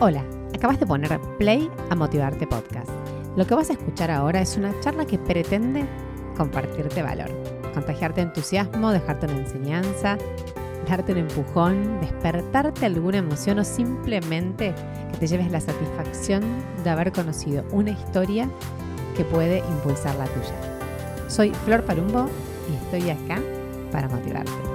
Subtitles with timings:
[0.00, 0.22] Hola,
[0.54, 2.88] acabas de poner play a Motivarte Podcast.
[3.34, 5.84] Lo que vas a escuchar ahora es una charla que pretende
[6.36, 7.28] compartirte valor,
[7.74, 10.16] contagiarte entusiasmo, dejarte una enseñanza,
[10.88, 14.72] darte un empujón, despertarte alguna emoción o simplemente
[15.10, 16.44] que te lleves la satisfacción
[16.84, 18.48] de haber conocido una historia
[19.16, 21.28] que puede impulsar la tuya.
[21.28, 22.26] Soy Flor Palumbo
[22.70, 23.42] y estoy acá
[23.90, 24.67] para motivarte.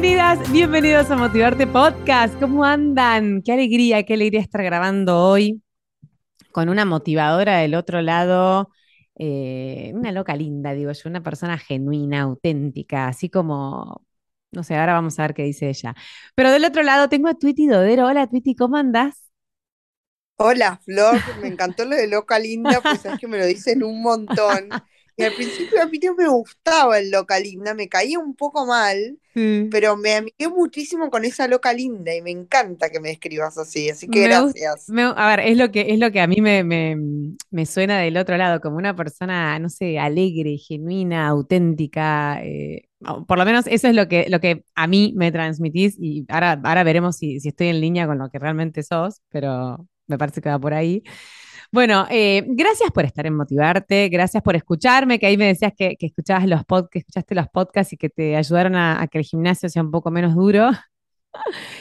[0.00, 2.34] Bienvenidas, bienvenidos a Motivarte Podcast.
[2.40, 3.42] ¿Cómo andan?
[3.42, 5.62] Qué alegría, qué alegría estar grabando hoy
[6.52, 8.70] con una motivadora del otro lado,
[9.18, 14.06] eh, una loca linda, digo yo, una persona genuina, auténtica, así como,
[14.52, 15.94] no sé, ahora vamos a ver qué dice ella.
[16.34, 18.06] Pero del otro lado tengo a Twitty Dodero.
[18.06, 19.30] Hola Twitty, ¿cómo andás?
[20.36, 24.00] Hola Flor, me encantó lo de loca linda, pues es que me lo dicen un
[24.00, 24.70] montón.
[25.20, 28.66] Y al principio a mí no me gustaba el loca linda, me caía un poco
[28.66, 29.68] mal, Sí.
[29.70, 33.88] pero me amigué muchísimo con esa loca linda y me encanta que me escribas así,
[33.90, 34.88] así que Me gracias.
[34.88, 36.96] me- a ver, es lo que, es lo que a mí me, me-
[37.50, 42.40] me suena del otro lado, como una persona, no sé, alegre, genuina, auténtica.
[42.44, 42.88] eh,
[43.26, 46.60] por lo menos eso es lo que, lo que a mí me transmitís y ahora,
[46.64, 50.40] ahora veremos si, si estoy en línea con lo que realmente sos, pero me parece
[50.40, 51.02] que va por ahí.
[51.72, 55.96] Bueno, eh, gracias por estar en Motivarte, gracias por escucharme, que ahí me decías que,
[55.96, 59.18] que escuchabas los pod- que escuchaste los podcasts y que te ayudaron a, a que
[59.18, 60.70] el gimnasio sea un poco menos duro.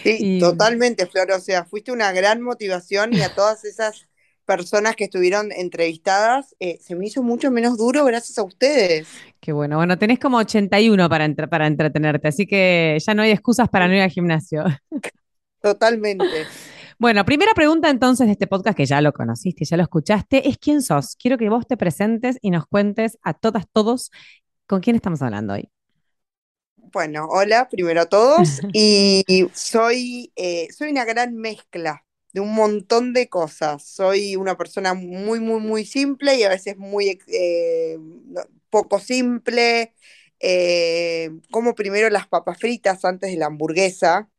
[0.04, 4.08] Sí, Y totalmente Flor, o sea, fuiste una gran motivación y a todas esas
[4.46, 9.26] personas que estuvieron entrevistadas, eh, se me hizo mucho menos duro gracias a ustedes.
[9.40, 9.78] qué bueno.
[9.78, 13.88] Bueno, tenés como 81 para, entre- para entretenerte, así que ya no hay excusas para
[13.88, 14.64] no ir al gimnasio.
[15.62, 16.50] Totalmente.
[17.02, 20.58] Bueno, primera pregunta entonces de este podcast que ya lo conociste, ya lo escuchaste, es
[20.58, 21.16] quién sos.
[21.16, 24.12] Quiero que vos te presentes y nos cuentes a todas, todos,
[24.68, 25.70] con quién estamos hablando hoy.
[26.76, 28.60] Bueno, hola, primero a todos.
[28.74, 32.04] Y soy, eh, soy una gran mezcla
[32.34, 33.88] de un montón de cosas.
[33.88, 37.98] Soy una persona muy, muy, muy simple y a veces muy eh,
[38.70, 39.94] poco simple.
[40.40, 44.30] Eh, como primero las papas fritas antes de la hamburguesa.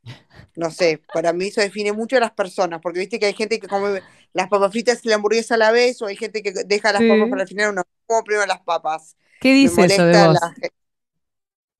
[0.57, 3.61] No sé, para mí eso define mucho a las personas, porque viste que hay gente
[3.61, 4.03] que come
[4.33, 7.03] las papas fritas y la hamburguesa a la vez, o hay gente que deja las
[7.03, 9.17] papas para el final, no, como primero las papas.
[9.41, 10.39] ¿Qué dice eso de vos?
[10.41, 10.55] la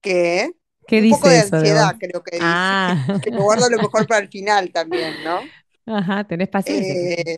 [0.01, 0.51] ¿Qué?
[0.87, 4.07] ¿Qué Un poco de eso ansiedad creo que dice, Ah, que me guardo lo mejor
[4.07, 5.53] para el final también, ¿no?
[5.87, 6.95] ajá, tenés paciencia.
[6.95, 7.37] Eh,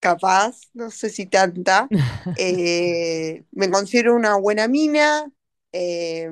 [0.00, 1.90] capaz, no sé si tanta.
[2.34, 5.30] Eh, me considero una buena mina
[5.74, 6.30] eh,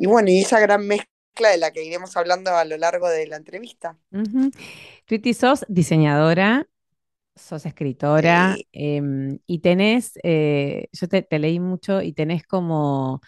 [0.00, 3.26] y bueno, y esa gran mezcla de la que iremos hablando a lo largo de
[3.26, 3.98] la entrevista.
[4.12, 4.50] Ujú.
[5.06, 6.68] Twitty, sos diseñadora,
[7.36, 8.66] sos escritora Sí.
[8.72, 13.20] em, y tenés, eh, yo te, te leí mucho y tenés como,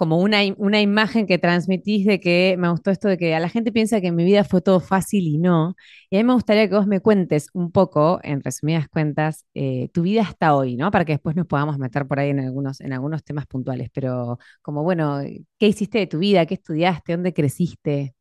[0.00, 3.50] como una, una imagen que transmitís de que me gustó esto de que a la
[3.50, 5.74] gente piensa que mi vida fue todo fácil y no.
[6.08, 9.90] Y a mí me gustaría que vos me cuentes un poco, en resumidas cuentas, eh,
[9.92, 10.90] tu vida hasta hoy, ¿no?
[10.90, 14.38] Para que después nos podamos meter por ahí en algunos, en algunos temas puntuales, pero
[14.62, 15.18] como, bueno,
[15.58, 16.46] ¿qué hiciste de tu vida?
[16.46, 17.12] ¿Qué estudiaste?
[17.12, 18.14] ¿Dónde creciste?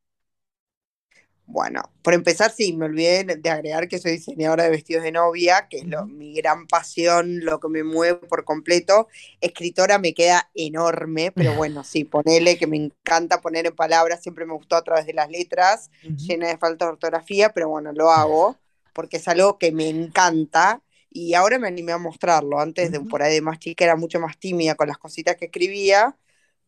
[1.52, 5.68] Bueno, por empezar, sí, me olvidé de agregar que soy diseñadora de vestidos de novia,
[5.68, 9.08] que es lo, mi gran pasión, lo que me mueve por completo.
[9.42, 14.46] Escritora me queda enorme, pero bueno, sí, ponele que me encanta poner en palabras, siempre
[14.46, 15.90] me gustó a través de las letras,
[16.28, 18.60] llena de falta de ortografía, pero bueno, lo hago
[18.94, 22.60] porque es algo que me encanta y ahora me animé a mostrarlo.
[22.60, 23.08] Antes de Ujú.
[23.08, 26.16] por ahí de más chica era mucho más tímida con las cositas que escribía,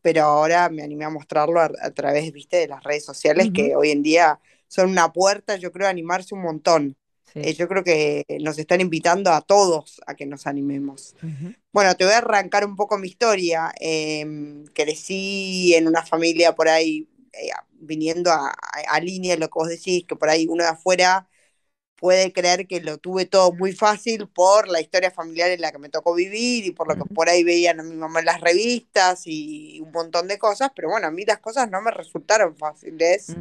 [0.01, 3.75] pero ahora me animé a mostrarlo a, a través, viste, de las redes sociales que
[3.75, 4.39] hoy en día
[4.71, 6.97] son una puerta, yo creo, a animarse un montón.
[7.41, 11.15] Eh, yo creo que nos están invitando a todos a que nos animemos.
[11.73, 13.73] Bueno, te voy a arrancar un poco mi historia.
[13.79, 14.25] Eh,
[14.73, 18.53] crecí en una familia por ahí, eh, viniendo a, a,
[18.89, 21.27] a línea lo que vos decís, que por ahí uno de afuera
[21.95, 25.79] puede creer que lo tuve todo muy fácil por la historia familiar en la que
[25.79, 28.41] me tocó vivir y por lo que por ahí veían a mi mamá en las
[28.41, 32.55] revistas y un montón de cosas, pero bueno, a mí las cosas no me resultaron
[32.57, 33.39] fáciles.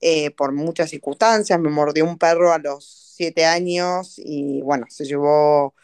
[0.00, 1.58] Eh, por muchas circunstancias.
[1.60, 2.84] Me mordió un perro a los
[3.16, 5.74] siete años y bueno, se llevó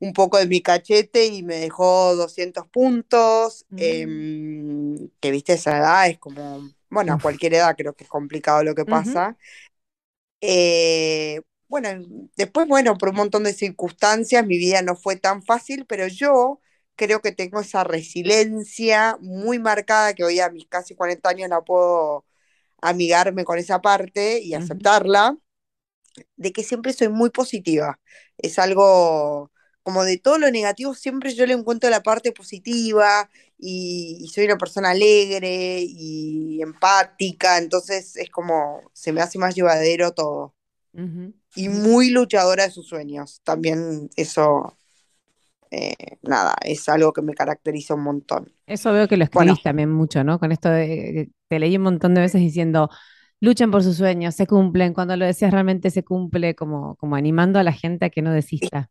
[0.00, 3.76] un poco de mi cachete y me dejó 200 puntos, Mm.
[3.76, 8.64] em, que viste esa edad, es como, bueno, a cualquier edad creo que es complicado
[8.64, 9.36] lo que pasa.
[10.40, 11.88] Eh, bueno,
[12.36, 16.60] después, bueno, por un montón de circunstancias, mi vida no fue tan fácil, pero yo
[16.96, 21.62] creo que tengo esa resiliencia muy marcada que hoy a mis casi 40 años la
[21.62, 22.24] puedo
[22.82, 25.36] amigarme con esa parte y aceptarla.
[26.36, 28.00] de que siempre soy muy positiva.
[28.38, 29.50] Es algo
[29.82, 34.44] como de todo lo negativo, siempre yo le encuentro la parte positiva y, y soy
[34.44, 40.54] una persona alegre y empática, entonces es como se me hace más llevadero todo.
[41.54, 43.40] Y muy luchadora de sus sueños.
[43.44, 44.76] También eso,
[45.70, 48.52] eh, nada, es algo que me caracteriza un montón.
[48.66, 50.38] Eso veo que lo Bueno, escribís también mucho, ¿no?
[50.38, 52.88] Con esto de, te leí un montón de veces diciendo,
[53.40, 57.58] luchen por sus sueños, se cumplen, cuando lo decías realmente se cumple, como, como animando
[57.58, 58.90] a la gente a que no desista.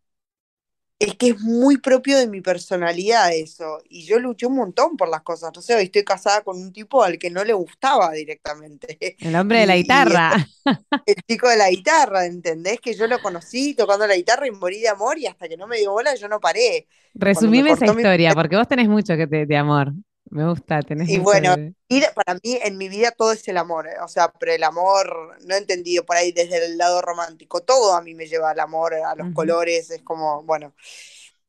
[1.00, 5.07] Es que es muy propio de mi personalidad eso, y yo luché un montón por
[5.07, 8.12] las cosas, no sé, hoy estoy casada con un tipo al que no le gustaba
[8.12, 10.34] directamente, El hombre de la guitarra.
[11.06, 12.81] el chico de la guitarra, ¿entendés?
[12.81, 15.68] Que yo lo conocí tocando la guitarra y morí de amor, y hasta que no
[15.68, 18.01] me dio bola yo no paré, Resumime esa mi...
[18.01, 19.94] historia, porque vos tenés mucho que te, de amor.
[20.31, 21.55] Me gusta, tenés Y bueno,
[21.89, 23.95] vida- para mí en mi vida todo es el amor, ¿eh?
[24.03, 27.93] O sea, pero el amor, no he entendido por ahí desde el lado romántico, todo
[27.95, 30.73] a mí me lleva al amor, a los Ujú, colores, es como, bueno.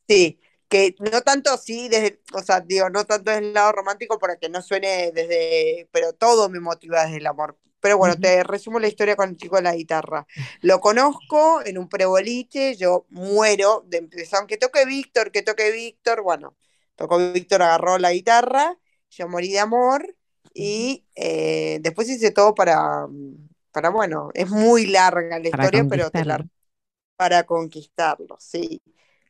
[0.09, 4.19] Sí, que no tanto sí, desde, o sea, digo, no tanto desde el lado romántico
[4.19, 7.59] para que no suene desde, pero todo me motiva desde el amor.
[7.81, 8.21] Pero bueno, ujú.
[8.21, 10.27] te resumo la historia con el chico de la guitarra.
[10.63, 16.23] Lo conozco en un preboliche, yo muero de empezar, que toque Víctor, que toque Víctor,
[16.23, 16.57] bueno,
[17.01, 18.79] tocó Víctor, agarró la guitarra,
[19.11, 20.15] yo morí de amor
[20.55, 23.07] y eh, después hice todo para,
[23.73, 26.25] para, bueno, es muy larga la Para historia, pero te conquistarlo.
[26.25, 26.47] la
[27.17, 28.83] para conquistarlo, sí.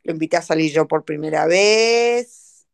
[0.05, 2.67] Lo invité a salir yo por primera vez,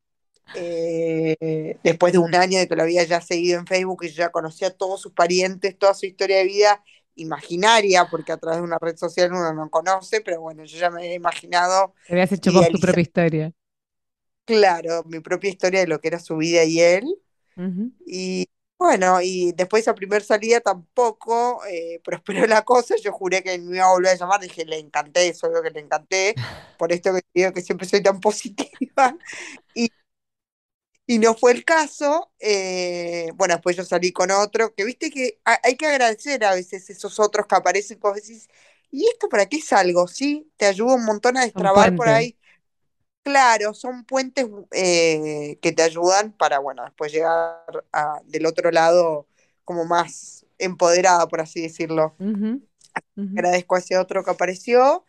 [0.55, 4.17] eh, después de un año de que lo había ya seguido en Facebook y yo
[4.17, 6.85] ya conocía a todos sus parientes, toda su historia de vida
[7.17, 10.91] imaginaria, porque a través de una red social uno no conoce, pero bueno, yo ya
[10.91, 13.53] me había imaginado Te habías hecho vos tu propia historia.
[14.47, 17.07] Claro, mi propia historia de lo que era su vida y él.
[18.07, 18.49] Y
[18.79, 22.97] bueno, y después de esa primera salida tampoco eh, prosperó la cosa.
[23.03, 24.41] Yo juré que me iba a volver a llamar.
[24.41, 26.37] Dije, le encanté, eso obvio que le encanté.
[26.79, 29.19] Por esto que digo que siempre soy tan positiva.
[29.75, 29.91] Y,
[31.07, 32.33] y no fue el caso.
[32.41, 34.75] Eh, bueno, después yo salí con otro.
[34.75, 37.99] Que viste que ha- hay que agradecer a veces esos otros que aparecen.
[38.01, 38.49] Que vos decís,
[38.91, 40.09] ¿y esto para qué es algo?
[40.09, 42.37] Sí, te ayuda un montón a destrabar por ahí
[43.27, 49.27] Claro, son puentes eh, que te ayudan para, bueno, después llegar a- del otro lado
[49.65, 52.17] como más empoderada, por así decirlo.
[53.35, 55.05] Agradezco a ese otro que apareció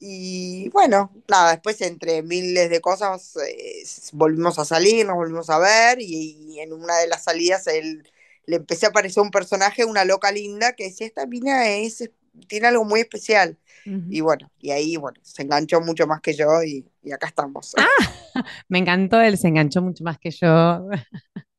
[0.00, 5.58] y bueno, nada, después entre miles de cosas eh, volvimos a salir, nos volvimos a
[5.58, 8.10] ver y, y en una de las salidas él,
[8.46, 12.10] le empecé a aparecer un personaje, una loca linda, que decía, esta mina es,
[12.48, 13.58] tiene algo muy especial.
[13.84, 17.74] Y bueno, y ahí, bueno, se enganchó mucho más que yo y, y acá estamos.
[18.68, 20.88] Me encantó él, se enganchó mucho más que yo.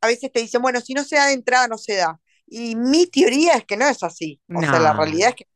[0.00, 2.20] a veces te dicen, bueno, si no se da de entrada, no se da.
[2.46, 4.40] Y mi teoría es que no es así.
[4.54, 5.48] O sea, la realidad es que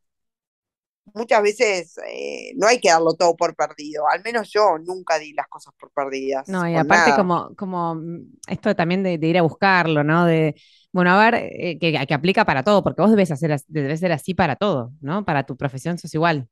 [1.14, 4.08] muchas veces eh, no hay que darlo todo por perdido.
[4.08, 7.14] Al menos yo nunca di las cosas por perdidas, no, y aparte nada.
[7.14, 10.24] como, como mm, esto también de, de ir a buscarlo, ¿no?
[10.26, 10.54] De,
[10.92, 14.12] bueno, a ver, eh, que, que aplica para todo, porque vos debes hacer, debes ser
[14.12, 15.24] así para todo, ¿no?
[15.24, 16.48] Para tu profesión sos igual.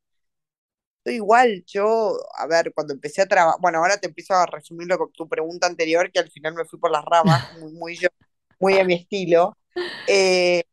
[1.05, 4.87] Yo igual, yo, a ver, cuando empecé a trabajar, bueno, ahora te empiezo a resumir
[4.89, 7.97] lo que tu pregunta anterior, que al final me fui por las ramas, muy, muy
[7.97, 8.09] yo,
[8.61, 9.57] muy a mi estilo.
[10.07, 10.65] Eh,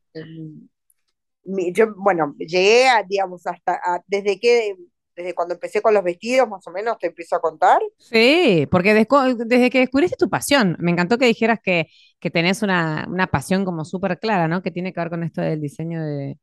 [1.45, 4.75] mi- yo, bueno, llegué a, digamos, hasta, a- desde que,
[5.16, 7.81] desde cuando empecé con los vestidos, más o menos, te empiezo a contar.
[7.97, 11.87] Sí, porque desde que descubriste tu pasión, me encantó que dijeras que,
[12.19, 14.61] que tenés una, una pasión como súper clara, ¿no?
[14.61, 16.37] Que tiene que ver con esto del diseño de,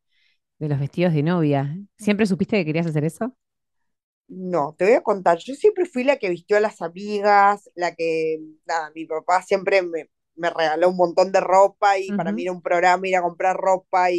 [0.59, 1.77] de los vestidos de novia.
[1.99, 3.37] ¿Siempre supiste que querías hacer eso?
[4.29, 5.39] No, te voy a contar.
[5.39, 9.83] Yo siempre fui la que vistió a las amigas, la que, nada, mi papá siempre
[9.83, 13.23] me, me regaló un montón de ropa y para mí era un programa ir a
[13.23, 14.17] comprar ropa y,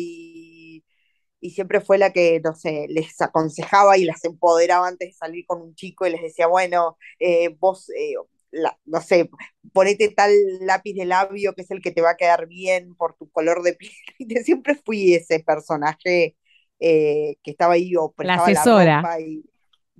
[1.43, 5.45] y siempre fue la que, no sé, les aconsejaba y las empoderaba antes de salir
[5.47, 8.15] con un chico y les decía, bueno, eh, vos, eh,
[8.51, 9.29] la- no sé,
[9.73, 10.31] ponete tal
[10.61, 13.63] lápiz de labio que es el que te va a quedar bien por tu color
[13.63, 13.91] de piel.
[14.19, 16.37] Y siempre fui ese personaje
[16.79, 19.11] eh, que estaba ahí o La asesora.
[19.19, 19.43] y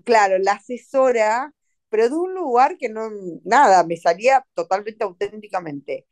[0.04, 1.54] claro, la asesora,
[1.90, 3.10] pero de un lugar que no,
[3.44, 6.08] nada, me salía totalmente auténticamente.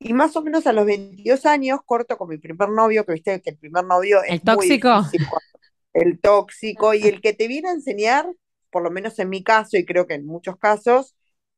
[0.00, 3.40] Y más o menos a los 22 años corto con mi primer novio, que viste
[3.42, 4.88] que el primer novio ¿El es muy tóxico?
[4.92, 5.20] difícil,
[5.94, 8.26] el tóxico y el que te viene a enseñar,
[8.70, 11.16] por lo menos en mi caso y creo que en muchos casos,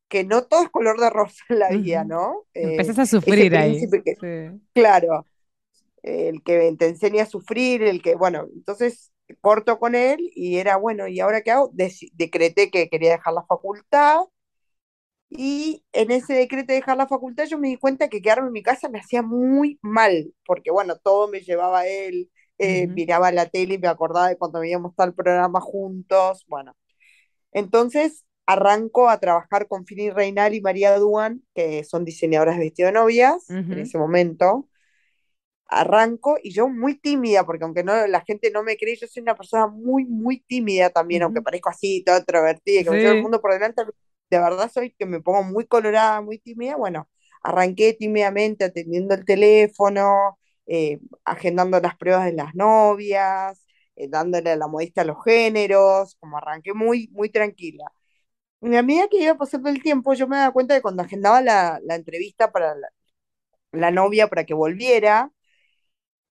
[0.09, 2.05] que no todo es color de rosa en la vida.
[2.05, 2.45] ¿no?
[2.55, 3.87] Eh, Empezás a sufrir ahí.
[3.87, 4.61] príncipe que, Sí.
[4.73, 5.27] claro,
[6.03, 10.77] el que te enseña a sufrir, el que, bueno, entonces corto con él y era,
[10.77, 11.71] bueno, ¿y ahora qué hago?
[11.73, 14.21] Deci- decreté que quería dejar la facultad
[15.33, 18.53] y en ese decreto de dejar la facultad yo me di cuenta que quedarme en
[18.53, 23.45] mi casa me hacía muy mal, porque bueno, todo me llevaba él, eh, miraba la
[23.47, 26.75] tele y me acordaba de cuando veíamos tal programa juntos, bueno.
[27.53, 32.87] Entonces arranco a trabajar con Fini Reinal y María Duan, que son diseñadoras de vestido
[32.87, 34.67] de novias en ese momento.
[35.67, 39.23] Arranco y yo muy tímida, porque aunque no, la gente no me cree, yo soy
[39.23, 43.21] una persona muy, muy tímida también, aunque parezco así, toda introvertida, que me llevo el
[43.21, 43.83] mundo por delante,
[44.31, 46.75] de verdad soy que me pongo muy colorada, muy tímida.
[46.77, 47.09] Bueno,
[47.43, 54.55] arranqué tímidamente atendiendo el teléfono, eh, agendando las pruebas de las novias, eh, dándole a
[54.55, 57.85] la modista los géneros, como arranqué muy, muy tranquila.
[58.61, 61.41] Y a medida que iba pasando el tiempo, yo me daba cuenta de cuando agendaba
[61.41, 62.75] la, entrevista para
[63.73, 65.31] la, novia para que volviera,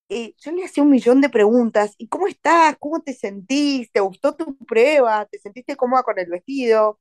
[0.08, 1.94] eh, yo le hacía un millón de preguntas.
[1.98, 2.76] ¿Y cómo estás?
[2.78, 3.90] ¿Cómo te sentís?
[3.92, 5.26] ¿Te gustó tu prueba?
[5.26, 6.98] ¿Te sentiste cómoda con el vestido?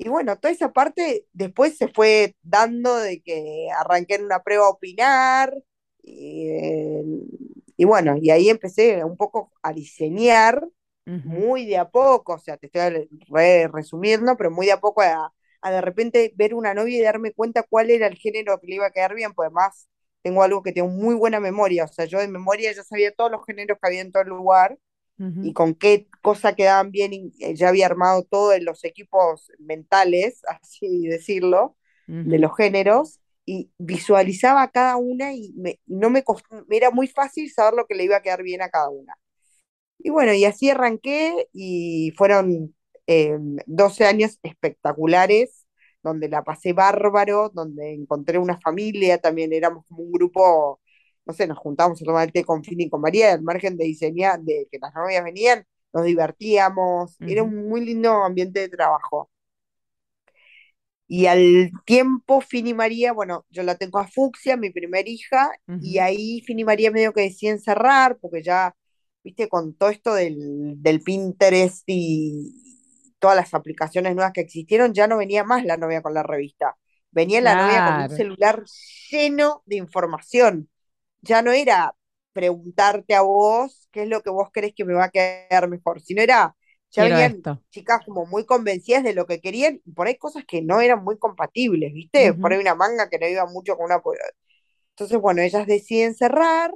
[0.00, 4.66] Y bueno, toda esa parte después se fue dando de que arranqué en una prueba
[4.66, 5.52] a opinar.
[6.04, 10.66] Y, bueno, y ahí empecé un poco a diseñar
[11.22, 13.08] muy de a poco, o sea, te estoy
[13.72, 15.32] resumiendo, pero muy de a poco a,
[15.64, 18.86] de repente ver una novia y darme cuenta cuál era el género que le iba
[18.86, 19.88] a quedar bien, pues además
[20.22, 23.30] tengo algo que tengo muy buena memoria, o sea, yo de memoria ya sabía todos
[23.30, 24.78] los géneros que había en todo el lugar
[25.18, 31.06] y con qué cosa quedaban bien, eh, ya había armado todos los equipos mentales, así
[31.08, 35.54] decirlo, de los géneros, y visualizaba cada una y
[35.86, 36.24] no me,
[36.68, 39.14] me era muy fácil saber lo que le iba a quedar bien a cada una.
[39.98, 42.74] Y bueno, y así arranqué y fueron
[43.66, 45.66] 12 eh, años espectaculares,
[46.02, 50.80] donde la pasé bárbaro, donde encontré una familia, también éramos como un grupo,
[51.28, 53.76] no sé, nos juntábamos a tomar el té con Fini y con María, al margen
[53.76, 58.68] de diseñar, de que las novias venían, nos divertíamos, era un muy lindo ambiente de
[58.70, 59.30] trabajo.
[61.06, 65.50] Y al tiempo, Fini María, bueno, yo la tengo a Fuxia, mi primera hija,
[65.82, 68.74] y ahí Fini María medio que decía cerrar, porque ya
[69.22, 72.54] viste, con todo esto del, Pinterest y
[73.18, 76.76] todas las aplicaciones nuevas que existieron, ya no venía más la novia con la revista.
[77.10, 78.64] Venía la novia con un celular
[79.10, 80.68] lleno de información.
[81.22, 81.94] Ya no era
[82.32, 86.00] preguntarte a vos qué es lo que vos crees que me va a quedar mejor,
[86.00, 86.54] sino era,
[86.90, 90.62] ya venían chicas como muy convencidas de lo que querían, y por ahí cosas que
[90.62, 92.32] no eran muy compatibles, ¿viste?
[92.34, 94.00] Por ahí una manga que no iba mucho con una...
[94.90, 96.72] Entonces, bueno, ellas deciden cerrar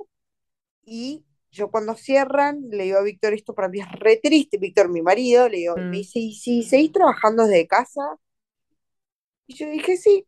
[0.85, 4.89] y yo cuando cierran, le digo a Víctor, esto para mí es re triste, Víctor,
[4.89, 5.93] mi marido, le digo, me mm.
[5.93, 8.01] dice, ¿y si seguís trabajando desde casa?
[9.47, 10.27] Y yo dije, sí,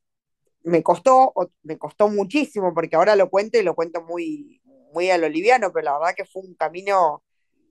[0.64, 4.60] me costó, me costó muchísimo, porque ahora lo cuento y lo cuento muy,
[4.92, 7.22] muy a lo liviano, pero la verdad que fue un camino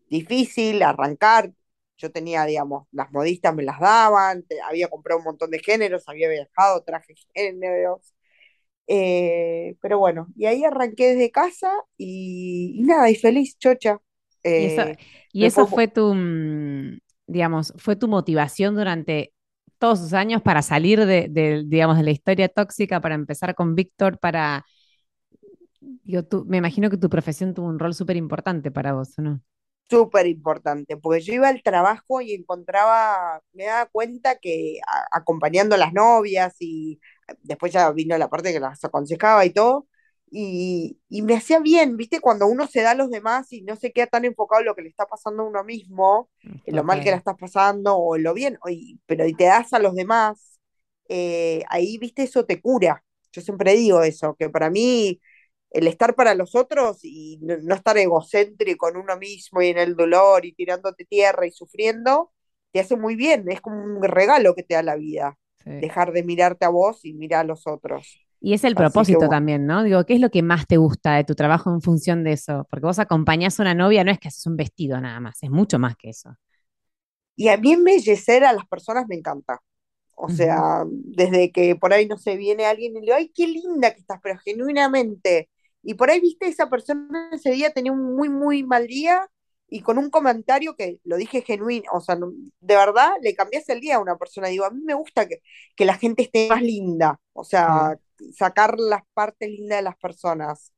[0.09, 1.51] difícil, arrancar,
[1.97, 6.29] yo tenía, digamos, las modistas me las daban, había comprado un montón de géneros, había
[6.29, 8.13] viajado, traje géneros,
[8.87, 13.99] eh, pero bueno, y ahí arranqué desde casa y, nada, y feliz, chocha.
[14.43, 19.33] y eso, eh, fue tu, mm, digamos, fue tu motivación durante
[19.83, 24.17] todos esos años para salir de, digamos, de la historia tóxica, para empezar con Víctor,
[24.17, 24.65] para...
[26.05, 29.41] Yo me imagino que tu profesión tuvo un rol súper importante para vos, ¿no?
[29.89, 34.77] Súper importante, porque yo iba al trabajo y encontraba, me daba cuenta que
[35.11, 37.01] acompañando a las novias y
[37.41, 39.89] después ya vino la parte que las aconsejaba y todo,
[40.35, 42.19] y, me hacía bien, ¿viste?
[42.19, 44.75] Cuando uno se da a los demás y no se queda tan enfocado en lo
[44.75, 48.15] que le está pasando a uno mismo, en lo mal que la estás pasando o
[48.15, 48.57] en lo bien,
[49.05, 50.59] pero y te das a los demás,
[51.07, 52.23] eh, ahí, ¿viste?
[52.23, 53.03] Eso te cura.
[53.31, 55.19] Yo siempre digo eso, que para mí
[55.69, 59.95] el estar para los otros y no, estar egocéntrico con uno mismo y en el
[59.95, 62.31] dolor y tirándote tierra y sufriendo,
[62.71, 66.23] te hace muy bien, es como un regalo que te da la vida dejar de
[66.23, 68.19] mirarte a vos y mirar a los otros.
[68.45, 69.83] Y es el propósito también, ¿no?
[69.83, 72.67] Digo, ¿qué es lo que más te gusta de tu trabajo en función de eso?
[72.69, 75.49] Porque vos acompañás a una novia, no es que haces un vestido nada más, es
[75.49, 76.35] mucho más que eso.
[77.37, 79.61] Y a mí embellecer a las personas me encanta.
[80.15, 83.47] O sea, desde que por ahí no se viene alguien y le digo, ay, qué
[83.47, 85.49] linda que estás, pero genuinamente.
[85.81, 89.25] Y por ahí, viste, esa persona ese día tenía un muy, muy mal día
[89.69, 93.79] y con un comentario que lo dije genuino, o sea, de verdad le cambiaste el
[93.79, 94.49] día a una persona.
[94.49, 95.39] Digo, a mí me gusta que,
[95.85, 97.97] la gente esté más linda, o sea,
[98.33, 100.73] sacar las partes lindas de las personas.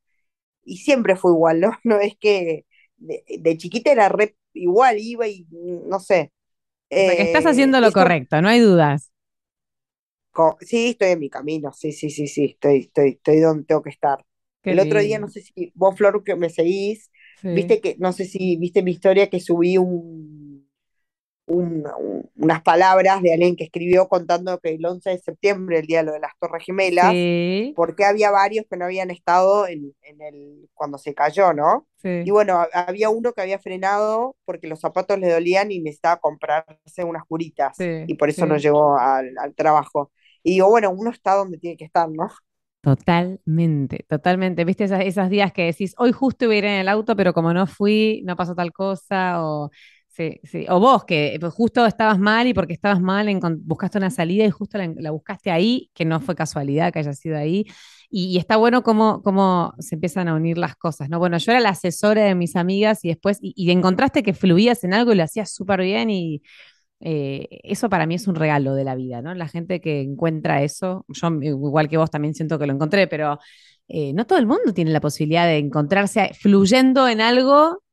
[0.63, 1.71] Y siempre fue igual, ¿no?
[1.83, 2.65] No es que
[2.97, 6.31] de, chiquita era re igual, iba y no sé.
[6.89, 9.11] estás haciendo lo correcto, no hay dudas.
[10.61, 13.89] Sí, estoy en mi camino, sí, sí, sí, sí, estoy, estoy, estoy donde tengo que
[13.89, 14.25] estar.
[14.63, 17.09] el otro día, no sé si vos, Flor, que me seguís,
[17.41, 20.44] Viste que, no sé si viste mi historia que subí un,
[21.47, 25.87] un- un- unas palabras de alguien que escribió contando que el 11 de septiembre, el
[25.87, 29.67] día de lo de las Torres Gemelas, Sí, porque había varios que no habían estado
[29.67, 31.87] en, en el, cuando se cayó, ¿no?
[32.21, 36.17] Y bueno, ha- había uno que había frenado porque los zapatos le dolían y necesitaba
[36.19, 40.11] comprarse unas curitas sí, y por eso no llegó al, al trabajo.
[40.43, 42.29] Y digo, bueno, uno está donde tiene que estar, ¿no?
[42.81, 44.63] Totalmente, totalmente.
[44.63, 47.33] ¿Viste esas, esos días que decís, hoy justo iba a ir en el auto, pero
[47.33, 49.43] como no fui, no pasó tal cosa?
[49.43, 49.71] O,
[50.15, 50.65] sí, sí.
[50.69, 53.27] O vos, que pues, justo estabas mal y porque estabas mal
[53.63, 57.13] buscaste una salida y justo la, la buscaste ahí, que no fue casualidad que haya
[57.13, 57.65] sido ahí.
[58.09, 61.19] Y, y está bueno cómo, cómo se empiezan a unir las cosas, ¿no?
[61.19, 64.83] Bueno, yo era la asesora de mis amigas y después, y, y encontraste que fluías
[64.83, 66.41] en algo y lo hacías súper bien y
[67.01, 69.33] eh, eso para mí es un regalo de la vida, ¿no?
[69.33, 73.39] La gente que encuentra eso, yo igual que vos también siento que lo encontré, pero
[73.87, 77.83] eh, no todo el mundo tiene la posibilidad de encontrarse fluyendo en algo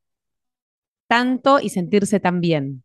[1.12, 2.84] tanto y sentirse tan bien.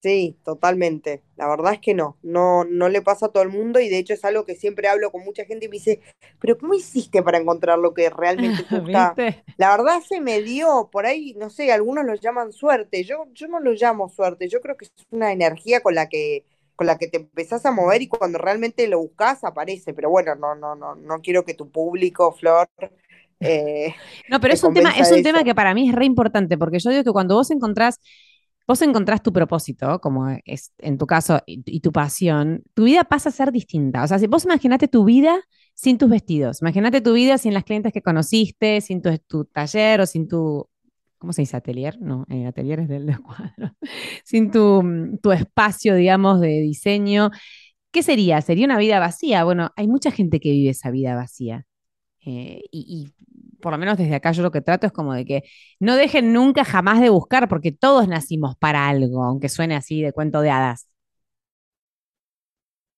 [0.00, 1.24] Sí, totalmente.
[1.36, 3.98] La verdad es que no, no, no le pasa a todo el mundo y de
[3.98, 6.00] hecho es algo que siempre hablo con mucha gente y me dice,
[6.40, 9.18] pero ¿cómo hiciste para encontrar lo que realmente te gusta?
[9.56, 13.48] La verdad se me dio, por ahí, no sé, algunos lo llaman suerte, yo, yo
[13.48, 16.44] no lo llamo suerte, yo creo que es una energía con la que,
[16.76, 20.36] con la que te empezás a mover y cuando realmente lo buscas aparece, pero bueno,
[20.36, 22.68] no, no, no, no quiero que tu público, Flor,
[23.40, 23.94] eh,
[24.28, 26.58] No, pero es un tema, es de un tema que para mí es re importante,
[26.58, 27.98] porque yo digo que cuando vos encontrás,
[28.66, 33.04] vos encontrás tu propósito, como es en tu caso, y, y tu pasión, tu vida
[33.04, 34.02] pasa a ser distinta.
[34.02, 35.40] O sea, si vos imaginate tu vida
[35.74, 40.00] sin tus vestidos, imagínate tu vida sin las clientes que conociste, sin tu, tu taller
[40.00, 40.68] o sin tu,
[41.18, 41.56] ¿cómo se dice?
[41.56, 43.74] Atelier, no, eh, atelier es del del cuadro,
[44.24, 44.82] sin tu,
[45.22, 47.30] tu espacio, digamos, de diseño.
[47.90, 48.40] ¿Qué sería?
[48.42, 49.44] ¿Sería una vida vacía?
[49.44, 51.64] Bueno, hay mucha gente que vive esa vida vacía.
[52.26, 55.24] Eh, y, y por lo menos desde acá yo lo que trato es como de
[55.24, 55.42] que
[55.80, 60.12] no dejen nunca jamás de buscar, porque todos nacimos para algo, aunque suene así de
[60.12, 60.88] cuento de hadas.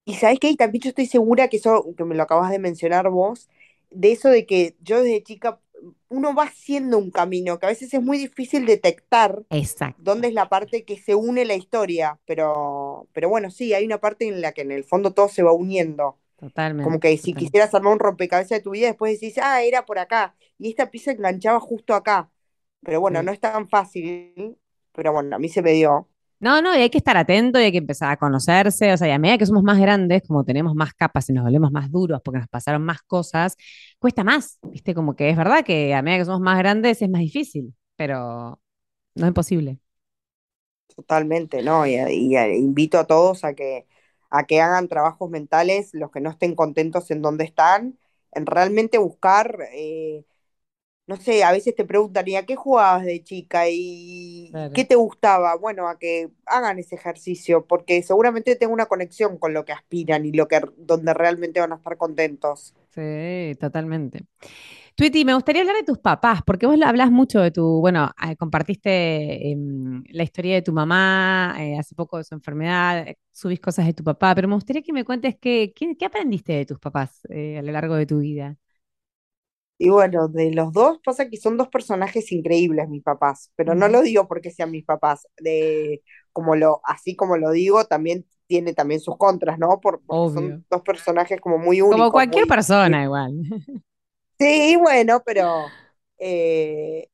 [0.04, 2.58] Y sabes qué, y también yo estoy segura que eso, que me lo acabas de
[2.58, 3.48] mencionar vos,
[3.90, 5.60] de eso de que yo desde chica,
[6.08, 10.34] uno va haciendo un camino, que a veces es muy difícil detectar Exacto, dónde es
[10.34, 14.40] la parte que se une la historia, pero, pero bueno, sí, hay una parte en
[14.42, 16.18] la que en el fondo todo se va uniendo.
[16.80, 17.36] Como totalmente, que si totalmente.
[17.36, 20.90] quisieras armar un rompecabezas de tu vida, después decís, ah, era por acá, y esta
[20.90, 22.30] pieza enganchaba justo acá.
[22.82, 23.24] Pero bueno, Sí.
[23.24, 24.58] no es tan fácil,
[24.92, 26.08] pero bueno, a mí se me dio.
[26.40, 29.08] No, no, y hay que estar atento y hay que empezar a conocerse, o sea,
[29.08, 31.90] y a medida que somos más grandes, como tenemos más capas y nos volvemos más
[31.90, 33.56] duros porque nos pasaron más cosas,
[33.98, 34.94] cuesta más, ¿viste?
[34.94, 38.58] Como que es verdad que a medida que somos más grandes es más difícil, pero
[39.16, 39.80] no es imposible.
[40.94, 41.86] Totalmente, ¿no?
[41.86, 43.86] Y, y- invito a todos a que,
[44.30, 47.98] a que hagan trabajos mentales, los que no estén contentos en donde están,
[48.32, 50.24] en realmente buscar, eh,
[51.06, 53.64] no sé, a veces te preguntan, ¿y a qué jugabas de chica?
[53.68, 54.72] ¿Y Claro.
[54.72, 55.56] qué te gustaba?
[55.56, 60.24] Bueno, a que hagan ese ejercicio, porque seguramente tengo una conexión con lo que aspiran
[60.26, 62.74] y lo que, donde realmente van a estar contentos.
[62.90, 64.26] Sí, totalmente.
[64.96, 68.36] Tweety, me gustaría hablar de tus papás, porque vos hablas mucho de tu, bueno, eh,
[68.36, 73.60] compartiste em, la historia de tu mamá, eh, hace poco de su enfermedad, eh, subís
[73.60, 76.66] cosas de tu papá, pero me gustaría que me cuentes qué, qué, qué aprendiste de
[76.66, 78.56] tus papás eh, a lo largo de tu vida.
[79.78, 83.88] Y bueno, de los dos pasa que son dos personajes increíbles mis papás, pero no
[83.88, 88.74] lo digo porque sean mis papás, de, como lo, así como lo digo, también tiene
[88.74, 89.80] también sus contras, ¿no?
[89.80, 92.46] Por, porque son dos personajes como muy Como únicos, cualquier muy...
[92.46, 93.32] persona igual.
[94.40, 95.74] Sí, bueno, pero
[96.18, 97.08] eh,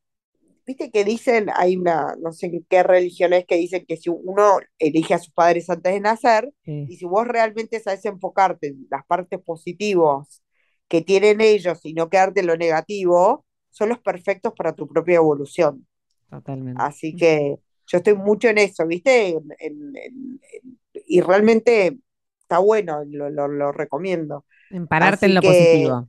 [0.67, 4.11] viste que dicen, hay una, no sé qué, qué religión es que dicen que si
[4.11, 8.69] uno elige a sus padres antes de nacer, Sí, y si vos realmente sabes enfocarte
[8.69, 10.43] en las partes positivas
[10.89, 15.17] que tienen ellos y no quedarte en lo negativo, son los perfectos para tu propia
[15.17, 15.87] evolución.
[16.31, 16.87] totalmente.
[16.87, 19.29] Así que yo estoy mucho en eso, ¿viste?
[19.31, 21.99] En- en- en- en- y realmente
[22.41, 24.45] está bueno, lo, lo, lo recomiendo.
[24.71, 26.09] En pararte en lo que, positivo.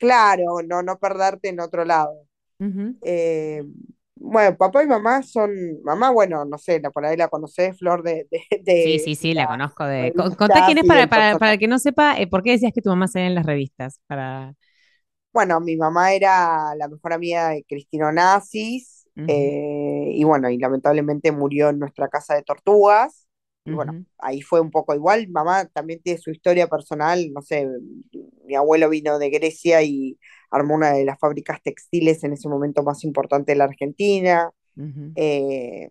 [0.00, 2.26] Claro, no, no perderte en otro lado.
[3.02, 3.64] Eh,
[4.16, 5.52] bueno, papá y mamá son,
[5.84, 9.14] mamá, bueno, no sé, la, por ahí la conocés, Flor, de, de, Sí, de sí,
[9.14, 10.12] sí, la conozco de...
[10.14, 12.72] co- Contá quién es para, para, para el que no sepa, eh, ¿por qué decías
[12.72, 14.00] que tu mamá salía en las revistas?
[14.06, 14.54] Para...
[15.32, 20.58] Bueno, mi mamá era la mejor amiga de Cristina Onassis, Ujú, eh, y bueno, y
[20.58, 23.28] lamentablemente murió en nuestra casa de tortugas,
[23.64, 27.68] y bueno, ahí fue un poco igual, mamá también tiene su historia personal, no sé,
[28.46, 30.18] mi abuelo vino de Grecia y
[30.50, 34.50] armó una de las fábricas textiles en ese momento más importante de la Argentina,
[35.14, 35.90] eh,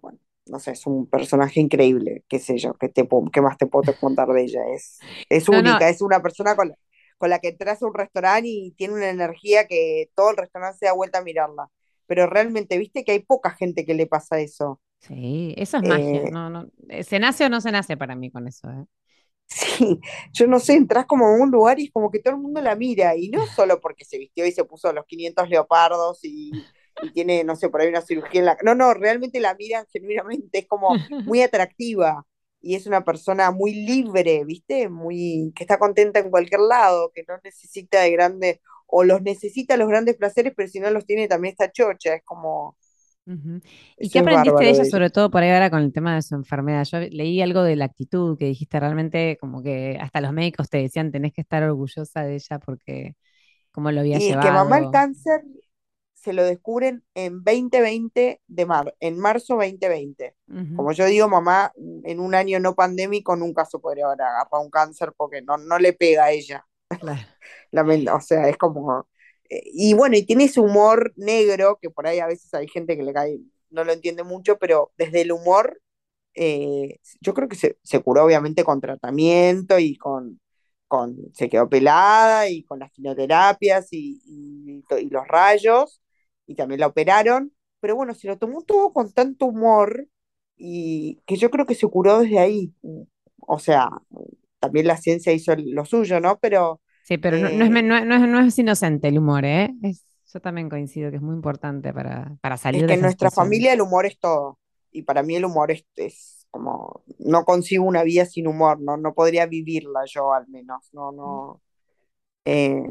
[0.00, 3.66] bueno, no sé, es un personaje increíble, qué sé yo, qué, te, qué más te
[3.66, 4.98] puedo contar de ella, es,
[5.28, 6.76] es No, no, única, es una persona con la,
[7.18, 10.78] con la que entras a un restaurante y tiene una energía que todo el restaurante
[10.78, 11.68] se da vuelta a mirarla,
[12.06, 16.24] pero realmente, viste que hay poca gente que le pasa eso, Sí, eso es magia.
[16.24, 18.86] Eh, No, no, eh, ¿se nace o no se nace para mí con eso, eh?
[19.46, 20.00] sí,
[20.32, 22.60] yo no sé, entras como a un lugar y es como que todo el mundo
[22.60, 26.68] la mira, y no solo porque se vistió y se puso los 500 leopardos y,
[27.00, 28.56] y tiene, no sé, por ahí una cirugía en la...
[28.64, 32.26] No, no, realmente la miran genuinamente, es como muy atractiva
[32.60, 34.88] y es una persona muy libre, ¿viste?
[34.88, 39.76] Muy, que está contenta en cualquier lado, que no necesita de grandes, o los necesita
[39.76, 42.76] los grandes placeres, pero si no los tiene también está chocha, es como,
[43.98, 44.84] ¿Y qué aprendiste de ella, de ella.
[44.84, 46.84] sobre todo por ahí ahora con el tema de su enfermedad?
[46.84, 50.78] Yo leí algo de la actitud que dijiste realmente, como que hasta los médicos te
[50.78, 53.16] decían tenés que estar orgullosa de ella porque
[53.72, 54.90] cómo lo había Y es que mamá el llevado.
[54.90, 55.42] cáncer
[56.14, 60.36] se lo descubren en 2020 de mar, en marzo 2020.
[60.48, 61.72] Ujú, Como yo digo, mamá
[62.04, 65.78] en un año no pandémico nunca se podría haber agarrado un cáncer porque no, no
[65.78, 66.66] le pega a ella.
[66.98, 67.22] claro.
[68.14, 69.08] O sea, es como...
[69.64, 73.02] y bueno, y tiene ese humor negro, que por ahí a veces hay gente que
[73.02, 73.40] le cae,
[73.70, 75.80] no lo entiende mucho, pero desde el humor,
[76.34, 80.40] eh, yo creo que se, se curó obviamente con tratamiento y con,
[80.88, 86.02] con, se quedó pelada y con las quimioterapias y, y, y los rayos,
[86.46, 90.08] y también la operaron, pero bueno, se lo tomó todo con tanto humor
[90.56, 92.74] y que yo creo que se curó desde ahí.
[93.40, 93.88] O sea,
[94.60, 96.38] también la ciencia hizo lo suyo, ¿no?
[96.40, 96.80] Pero...
[97.04, 99.44] Sí, pero no, no es, eh, no, es, no es- no es inocente el humor,
[99.44, 99.74] ¿eh?
[99.82, 103.00] Es, yo también coincido que es muy importante para, para Es salir de que en
[103.00, 104.58] esas nuestra familia el humor es todo.
[104.90, 108.96] Y para mí el humor es, es como, no consigo una vida sin humor, no,
[108.96, 111.62] no podría vivirla yo al menos, no, no.
[112.44, 112.82] eh,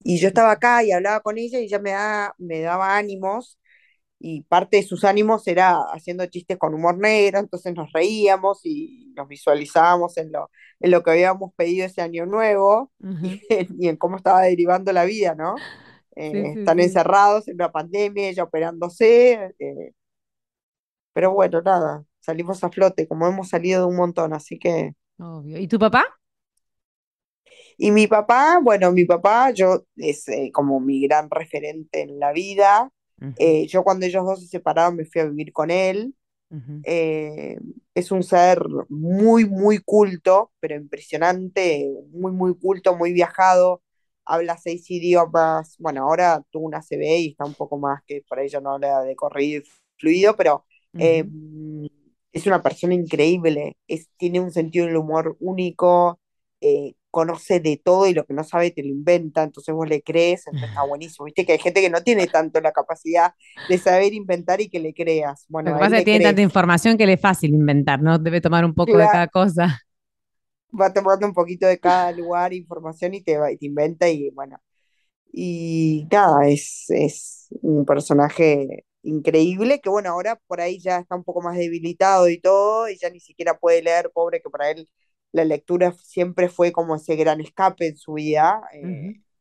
[0.00, 3.58] y yo estaba acá y hablaba con ella y ella me, da, me daba ánimos
[4.18, 9.12] y parte de sus ánimos era haciendo chistes con humor negro, entonces nos reíamos y
[9.16, 10.50] nos visualizábamos en lo,
[10.80, 15.34] en lo que habíamos pedido ese año nuevo y, en cómo estaba derivando la vida,
[15.34, 15.64] ¿no?
[16.30, 16.84] Sí, Eh, sí, están sí.
[16.84, 19.92] encerrados en una pandemia, ella operándose, eh,
[21.12, 24.94] Pero bueno, nada, salimos a flote, como hemos salido de un montón, así que...
[25.18, 25.58] Obvio.
[25.58, 26.04] ¿Y tu papá?
[27.78, 32.32] Y mi papá, bueno, mi papá, yo es eh, como mi gran referente en la
[32.32, 32.90] vida.
[33.36, 36.14] Eh, yo cuando ellos dos se separaron me fui a vivir con él.
[36.82, 37.58] Eh,
[37.94, 43.82] es un ser muy, muy culto, pero impresionante, muy, muy culto, muy viajado.
[44.24, 45.76] Habla seis idiomas.
[45.78, 49.02] Bueno, ahora tuvo una CB y está un poco más que por ya no habla
[49.02, 50.64] de corrido y fluido, pero
[50.98, 51.88] eh, ujú.
[52.32, 53.76] es una persona increíble.
[53.88, 56.20] Es, tiene un sentido del humor único,
[56.60, 60.02] eh, conoce de todo y lo que no sabe te lo inventa, entonces vos le
[60.02, 61.24] crees, entonces está buenísimo.
[61.24, 63.32] Viste que hay gente que no tiene tanto la capacidad
[63.70, 65.46] de saber inventar y que le creas.
[65.48, 67.54] Lo Bueno, que a él pasa es que tiene tanta información que le es fácil
[67.54, 68.18] inventar, ¿no?
[68.18, 69.80] Debe tomar un poco de cada cosa.
[70.78, 74.30] va tomando un poquito de cada lugar, información y te, va, y te inventa y
[74.30, 74.58] bueno.
[75.32, 81.24] Y nada, es, es un personaje increíble que bueno, ahora por ahí ya está un
[81.24, 84.88] poco más debilitado y todo, y ya ni siquiera puede leer, pobre, que para él
[85.32, 88.96] la lectura siempre fue como ese gran escape en su vida, eh,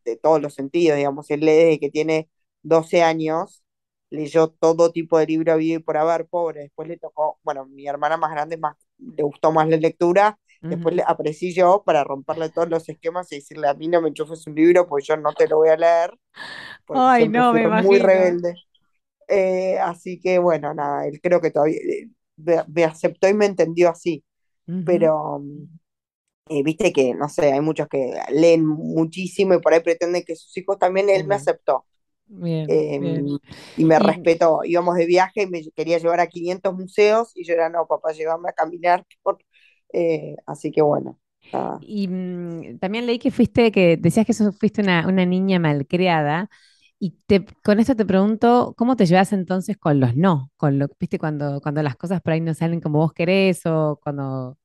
[0.06, 2.30] de todos los sentidos, digamos, él lee desde que tiene
[2.64, 3.64] 12 años,
[4.10, 7.88] leyó todo tipo de libro habido y por haber, pobre, después le tocó, bueno, mi
[7.88, 8.76] hermana más grande más,
[9.16, 13.36] le gustó más la lectura, después le aparecí yo para romperle todos los esquemas y
[13.38, 15.78] decirle, a mí no me enchufes un libro, pues yo no te lo voy a
[15.78, 16.12] leer,
[16.86, 18.62] porque Ay, no, me muy rebelde.
[19.28, 23.46] Eh, así que bueno, nada, él creo que todavía eh, me, me aceptó y me
[23.48, 24.24] entendió así,
[24.84, 25.42] Pero
[26.50, 30.36] eh, viste que, no sé, hay muchos que leen muchísimo y por ahí pretenden que
[30.36, 31.86] sus hijos también, él me aceptó
[32.28, 33.40] Bien, eh, bien.
[33.76, 34.62] y me Y, respetó.
[34.66, 38.12] Íbamos de viaje y me quería llevar a 500 museos y yo era, no, papá,
[38.14, 39.06] llévame a caminar.
[39.24, 39.40] Por...
[39.94, 41.20] Eh, así que bueno,
[41.80, 46.50] y mm, también leí que fuiste, que decías que fuiste una, una niña malcriada.
[47.06, 50.52] Y te, con esto te pregunto, ¿cómo te llevas entonces con los no?
[50.58, 54.00] Con lo, viste, cuando, cuando las cosas por ahí no salen como vos querés o
[54.04, 54.58] cuando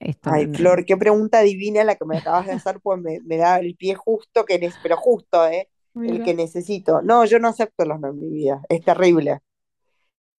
[0.00, 3.20] esto Ay, no- Flor, qué pregunta divina la que me acabas de hacer, pues me,
[3.24, 5.68] me da el pie justo, que ne- pero justo, ¿eh?
[6.02, 7.02] El que necesito.
[7.02, 9.40] No, yo no acepto los no en mi vida, es terrible,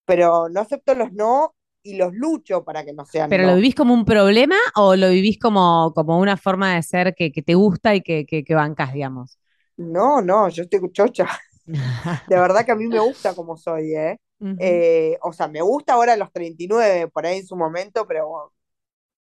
[0.05, 3.75] pero no acepto los no y los lucho para que no sean ¿Pero lo vivís
[3.75, 7.55] como un problema o lo vivís como, como una forma de ser que, que te
[7.55, 9.39] gusta y que, que, que bancás, digamos?
[9.77, 11.27] No, no, yo estoy chocha.
[12.27, 14.19] De verdad que a mí me gusta como soy, ¿eh?
[14.57, 18.53] Eh, o sea, me gusta ahora a los 39 por ahí en su momento, pero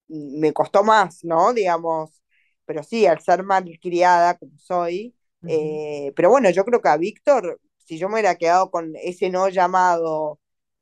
[0.08, 1.54] me costó más, ¿no?
[1.54, 2.24] Digamos,
[2.66, 5.16] pero sí, al ser malcriada como soy,
[5.48, 9.30] eh, pero bueno, yo creo que a Víctor, si yo me hubiera quedado con ese
[9.30, 10.40] no llamado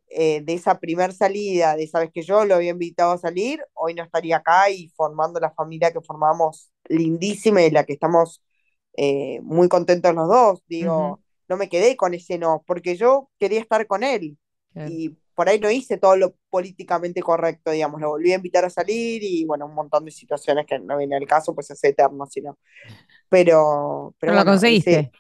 [0.09, 3.93] eh, de esa primer salida, de sabes que yo lo había invitado a salir, hoy
[3.93, 8.41] no estaría acá y formando la familia que formamos lindísima y de la que estamos
[8.95, 10.63] eh, muy contentos los dos.
[10.67, 14.37] Digo, no me quedé con ese no, porque yo quería estar con él
[14.73, 18.69] y por ahí no hice todo lo políticamente correcto, digamos, lo volví a invitar a
[18.69, 22.25] salir y bueno, un montón de situaciones que no viene al caso, pues es eterno,
[22.27, 22.57] sino.
[23.29, 25.11] Pero, pero, lo conseguiste.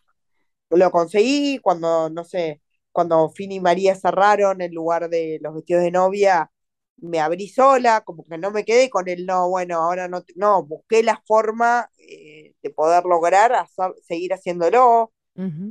[0.69, 5.83] lo conseguí cuando, no sé, cuando Fini y María cerraron en lugar de los vestidos
[5.83, 6.51] de novia,
[7.01, 10.63] me abrí sola, como que no me quedé con el no, bueno, ahora no, no,
[10.63, 13.53] busqué la forma eh, de poder lograr
[14.01, 15.11] seguir haciéndolo.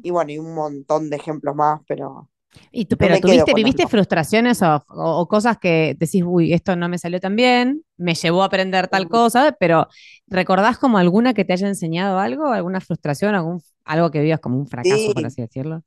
[0.02, 2.28] Y bueno, y un montón de ejemplos más, pero
[2.72, 7.20] ¿Y tú, pero tuviste, viviste frustraciones o, cosas que decís, uy, esto no me salió
[7.20, 9.86] tan bien, me llevó a aprender tal cosa, pero
[10.26, 12.46] ¿recordás como alguna que te haya enseñado algo?
[12.46, 13.34] ¿Alguna frustración?
[13.34, 15.84] Algún, algo que vivas como un fracaso, por así decirlo?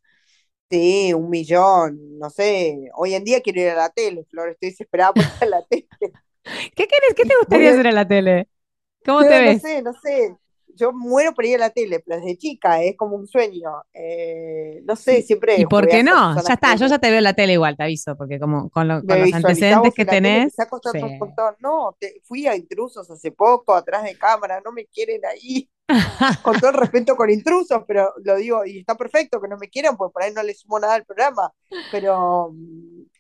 [0.74, 2.90] Sí, un millón, no sé.
[2.96, 5.64] Hoy en día quiero ir a la tele, Flor, estoy desesperada por ir a la
[5.66, 5.88] tele.
[6.76, 7.14] ¿Qué querés?
[7.16, 8.48] ¿Qué te gustaría hacer en la tele?
[9.06, 9.62] ¿Cómo te ves?
[9.62, 10.36] No sé, no sé
[10.76, 13.84] yo muero por ir a la tele, pero desde chica es como un sueño.
[13.94, 15.56] Eh, no sé, siempre.
[15.58, 16.36] ¿Y por qué no?
[16.42, 18.88] Ya está, yo ya te veo en la tele igual, te aviso, porque como con,
[18.88, 20.54] los antecedentes que tenés.
[21.60, 25.70] No, fui a intrusos hace poco, atrás de cámara, no me quieren ahí.
[26.42, 29.70] Con todo el respeto con intrusos, pero lo digo, y está perfecto que no me
[29.70, 31.52] quieran, porque por ahí no le sumo nada al programa,
[31.92, 32.54] pero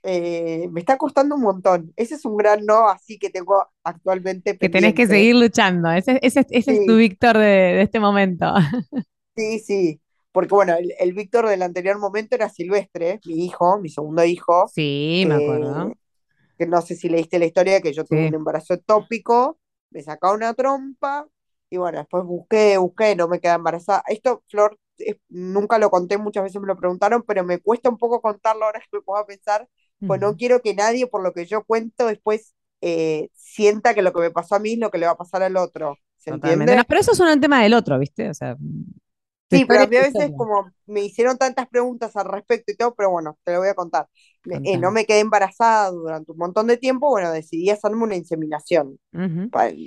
[0.03, 1.93] eh, me está costando un montón.
[1.95, 4.57] Ese es un gran no así que tengo actualmente.
[4.57, 5.91] Que tenés que seguir luchando.
[5.91, 8.53] Ese, ese, ese es tu Víctor de, este momento.
[9.35, 9.99] Sí, sí.
[10.31, 14.67] Porque bueno, el, Víctor del anterior momento era Silvestre, mi hijo, mi segundo hijo.
[14.67, 15.89] Sí, me acuerdo.
[15.89, 15.93] Eh,
[16.57, 19.57] que no sé si leíste la historia, que yo tuve un embarazo tópico,
[19.89, 21.27] me sacaba una trompa,
[21.73, 24.03] y bueno, después busqué, busqué, no me quedé embarazada.
[24.05, 24.77] Esto, Flor,
[25.27, 28.79] nunca lo conté, muchas veces me lo preguntaron, pero me cuesta un poco contarlo ahora
[28.91, 29.67] que me puedo pensar,
[30.05, 34.13] pues no quiero que nadie, por lo que yo cuento, después eh, sienta que lo
[34.13, 35.97] que me pasó a mí es lo que le va a pasar al otro.
[36.17, 36.83] ¿Se entiende?
[36.87, 38.29] pero eso es un tema del otro, ¿viste?
[38.29, 38.55] O sea,
[39.57, 42.93] sí, pero a mí a veces como me hicieron tantas preguntas al respecto y todo,
[42.95, 44.07] pero bueno, te lo voy a contar.
[44.63, 48.99] Eh, no me quedé embarazada durante un montón de tiempo, bueno, decidí hacerme una inseminación.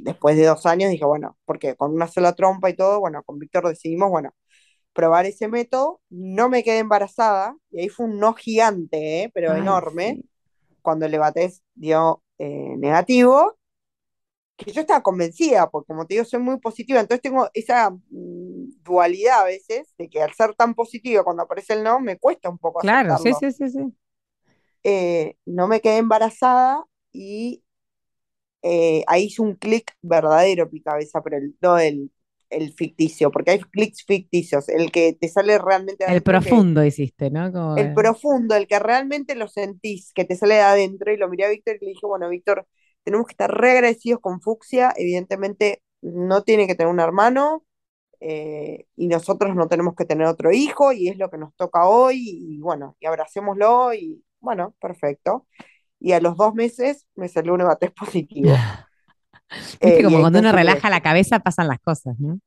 [0.03, 3.39] Después de dos años dije, bueno, porque con una sola trompa y todo, bueno, con
[3.39, 4.35] Víctor decidimos, bueno,
[4.93, 9.31] probar ese método, no me quedé embarazada, y ahí fue un no gigante, ¿eh?
[9.35, 10.23] pero enorme,
[10.81, 13.59] cuando el batés dio eh, negativo,
[14.57, 18.83] que yo estaba convencida, porque como te digo, soy muy positiva, entonces tengo esa mm,
[18.83, 22.49] dualidad a veces, de que al ser tan positiva cuando aparece el no, me cuesta
[22.49, 22.81] un poco.
[22.81, 23.95] Claro, sí, sí, sí, sí.
[24.83, 27.63] Eh, no me quedé embarazada y
[29.07, 32.11] ahí hizo un clic verdadero en mi cabeza, pero el, no el,
[32.51, 37.77] el ficticio, porque hay clics ficticios, el que te sale realmente El profundo hiciste, ¿no?
[37.77, 41.45] el profundo, el que realmente lo sentís, que te sale de adentro, y lo miré
[41.47, 42.67] a Víctor y le dije, bueno, Víctor,
[43.07, 47.63] tenemos que estar re agradecidos con Fucsia, evidentemente no tiene que tener un hermano,
[48.19, 51.87] eh, y nosotros no tenemos que tener otro hijo, y es lo que nos toca
[51.87, 55.47] hoy, y bueno, y abracémoslo, y bueno, perfecto.
[56.01, 58.51] Y a los dos meses me salió un test positivo.
[59.53, 62.41] Viste, eh, como cuando uno relaja la cabeza pasan las cosas, ¿no?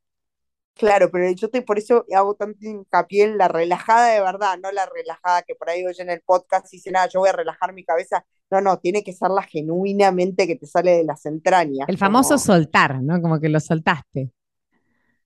[0.79, 4.71] Claro, pero yo te, por eso hago tanto hincapié en la relajada de verdad, no
[4.71, 7.33] la relajada que por ahí oye en el podcast y dice, nada, yo voy a
[7.33, 8.25] relajar mi cabeza.
[8.49, 11.89] No, no, tiene que ser la genuinamente que te sale de las entrañas.
[11.89, 13.21] El famoso soltar, ¿no?
[13.21, 14.31] Como que lo soltaste.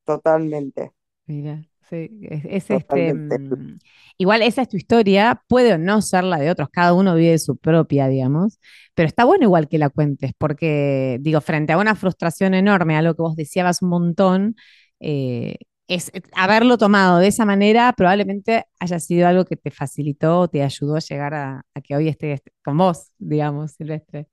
[0.03, 0.91] Totalmente.
[1.27, 3.13] Mira, sí, es, este.
[3.13, 3.77] Mm,
[4.17, 7.37] igual esa es tu historia, puede o no ser la de otros, cada uno vive
[7.37, 8.59] su propia, digamos,
[8.95, 13.03] pero está bueno igual que la cuentes, porque, digo, frente a una frustración enorme, a
[13.03, 14.55] lo que vos decías un montón,
[15.03, 20.47] eh, es eh, haberlo tomado de esa manera probablemente haya sido algo que te facilitó,
[20.47, 24.27] te ayudó a llegar a, que hoy esté con vos, digamos, Silvestre.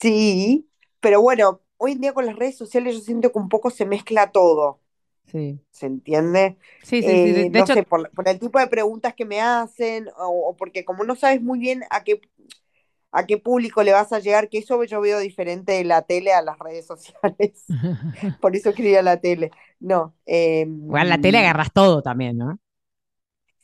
[0.00, 0.68] Sí,
[1.00, 3.86] pero bueno, hoy en día con las redes sociales yo siento que un poco se
[3.86, 4.80] mezcla todo.
[5.24, 5.60] Sí.
[5.70, 6.58] ¿Se entiende?
[6.82, 7.32] Sí, sí, sí.
[7.32, 11.04] De, eh, no sé, por, el tipo de preguntas que me hacen, o, porque como
[11.04, 12.20] no sabes muy bien a qué
[13.12, 16.32] a qué público le vas a llegar, que eso yo veo diferente de la tele
[16.32, 17.64] a las redes sociales.
[18.40, 19.50] Por eso quería la tele.
[19.78, 20.14] No.
[20.24, 22.58] Eh, bueno, la tele agarras todo también, ¿no?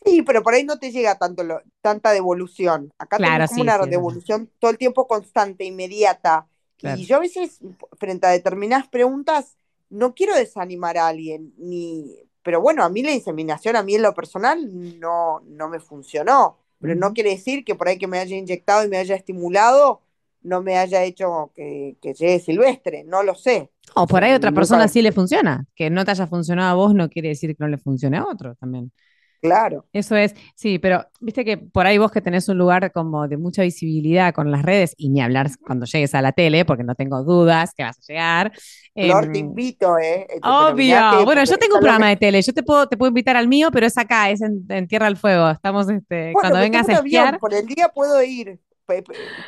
[0.04, 1.42] Sí, pero por ahí no te llega tanto
[1.82, 2.92] tanta devolución.
[2.98, 6.46] Acá tenemos como una devolución todo el tiempo constante, inmediata.
[6.80, 7.58] Y yo a veces,
[7.98, 9.56] frente a determinadas preguntas,
[9.90, 14.02] no quiero desanimar a alguien, ni, pero bueno, a mí la inseminación, a mí en
[14.02, 18.18] lo personal, no, no me funcionó pero no quiere decir que por ahí que me
[18.18, 20.00] haya inyectado y me haya estimulado,
[20.42, 23.70] no me haya hecho que, llegue silvestre, no lo sé.
[23.94, 26.94] O por ahí otra persona sí le funciona, que no te haya funcionado a vos
[26.94, 28.92] no quiere decir que no le funcione a otro también.
[29.40, 29.86] Claro.
[29.92, 33.36] Eso es, sí, pero viste que por ahí vos que tenés un lugar como de
[33.36, 36.94] mucha visibilidad con las redes, y ni hablar cuando llegues a la tele, porque no
[36.94, 38.52] tengo dudas que vas a llegar.
[38.94, 40.26] Flor, te em, invito, ¿eh?
[40.42, 41.24] Obvio.
[41.24, 43.70] Bueno, yo tengo un programa de tele, yo te puedo, te puedo invitar al mío,
[43.72, 45.50] pero es acá, es en, Tierra del Fuego.
[45.50, 47.38] Estamos, este, cuando vengas a esquiar.
[47.38, 48.58] por el día puedo ir.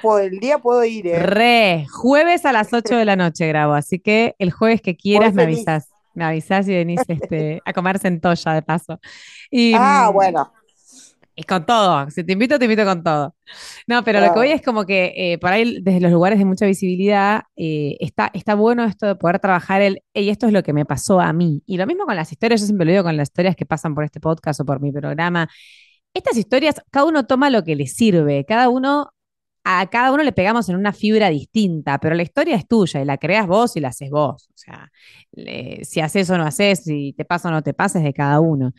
[0.02, 1.18] por el día puedo ir, ¿eh?
[1.18, 5.34] Re, jueves a las 8 de la noche grabo, así que el jueves que quieras
[5.34, 5.89] me avisas.
[6.14, 9.00] Me avisas y venís este, a comer centolla de paso.
[9.50, 10.52] Y, ah, mm, bueno.
[11.40, 13.34] Y con todo, si te invito, te invito con todo.
[13.86, 16.44] No, pero lo que voy es como que eh, por ahí, desde los lugares de
[16.44, 20.62] mucha visibilidad, eh, está, está bueno esto de poder trabajar el, y esto es lo
[20.62, 21.62] que me pasó a mí.
[21.64, 23.94] Y lo mismo con las historias, yo siempre lo digo con las historias que pasan
[23.94, 25.48] por este podcast o por mi programa.
[26.12, 29.14] Estas historias, cada uno toma lo que le sirve, cada uno,
[29.78, 33.04] a cada uno le pegamos en una fibra distinta, pero la historia es tuya y
[33.04, 34.48] la creas vos y la haces vos.
[34.48, 34.90] O sea,
[35.82, 38.40] si haces o no haces, si te pasa o no te pasa, es de cada
[38.40, 38.72] uno.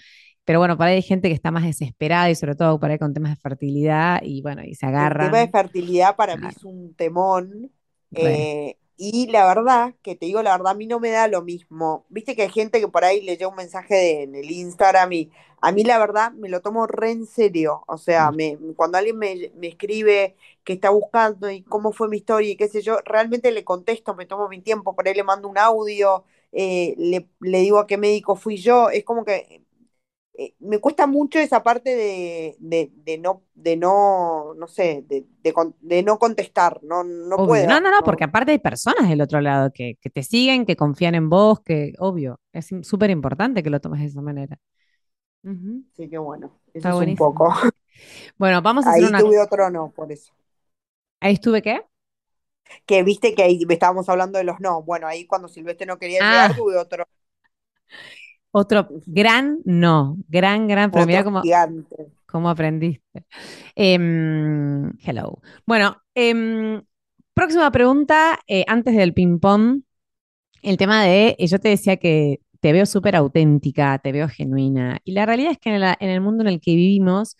[0.44, 2.98] Pero bueno, por ahí hay gente que está más desesperada y sobre todo por ahí
[2.98, 5.26] con temas de fertilidad y bueno, y se agarra.
[5.26, 7.72] El tema de fertilidad para mí es un temón.
[8.14, 11.42] Eh, y la verdad, que te digo la verdad, a mí no me da lo
[11.42, 12.06] mismo.
[12.10, 15.32] Viste que hay gente que por ahí le llega un mensaje en el Instagram y
[15.60, 17.84] a mí la verdad me lo tomo re en serio.
[17.88, 18.36] O sea, mm.
[18.36, 22.70] me, cuando alguien me, escribe que está buscando y cómo fue mi historia y qué
[22.70, 26.24] sé yo, realmente le contesto, me tomo mi tiempo, por ahí le mando un audio,
[26.52, 28.92] eh, le, le digo a qué médico fui yo.
[28.92, 29.64] Es como que
[30.34, 35.26] eh, me cuesta mucho esa parte de, de, no, de no, no sé, de,
[35.82, 37.68] de no contestar, no, no puedo.
[37.68, 40.76] No, no, no, porque aparte hay personas del otro lado que, que te siguen, que
[40.76, 44.58] confían en vos, que obvio, es súper importante que lo tomes de esa manera.
[45.44, 47.54] Sí, que bueno, eso es un poco.
[48.38, 49.20] Bueno, vamos a hacer ahí una...
[49.20, 50.34] tuve otro no, por eso.
[51.20, 51.82] ¿Ahí estuve qué?
[52.86, 54.82] Que viste que ahí estábamos hablando de los no.
[54.82, 56.56] Bueno, ahí cuando Silvestre no quería llegar, ah.
[56.56, 57.06] tuve otro
[58.52, 61.42] otro gran no, gran, gran, pero mira cómo,
[62.26, 63.26] cómo aprendiste.
[63.76, 65.42] Em, hello.
[65.66, 66.82] Bueno, em,
[67.34, 69.82] próxima pregunta, eh, antes del ping-pong,
[70.62, 75.00] el tema de, eh, yo te decía que te veo súper auténtica, te veo genuina,
[75.04, 77.36] y la realidad es que en, en, el mundo en el que vivimos,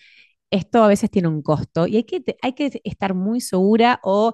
[0.50, 4.34] esto a veces tiene un costo y hay que, hay que estar muy segura o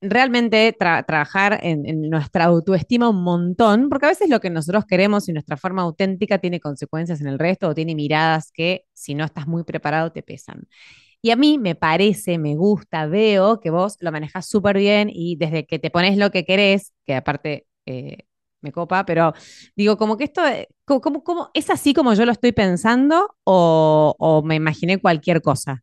[0.00, 5.32] realmente trabajar en, nuestra autoestima un montón, porque a veces lo que nosotros queremos y
[5.32, 9.46] nuestra forma auténtica tiene consecuencias en el resto o tiene miradas que si no estás
[9.46, 10.68] muy preparado te pesan.
[11.20, 15.36] Y a mí me parece, me gusta, veo que vos lo manejas súper bien y
[15.36, 18.18] desde que te pones lo que querés, que aparte eh,
[18.60, 19.32] me copa, pero
[19.76, 24.56] digo, como que esto, eh, como, ¿es así como yo lo estoy pensando o me
[24.56, 25.82] imaginé cualquier cosa?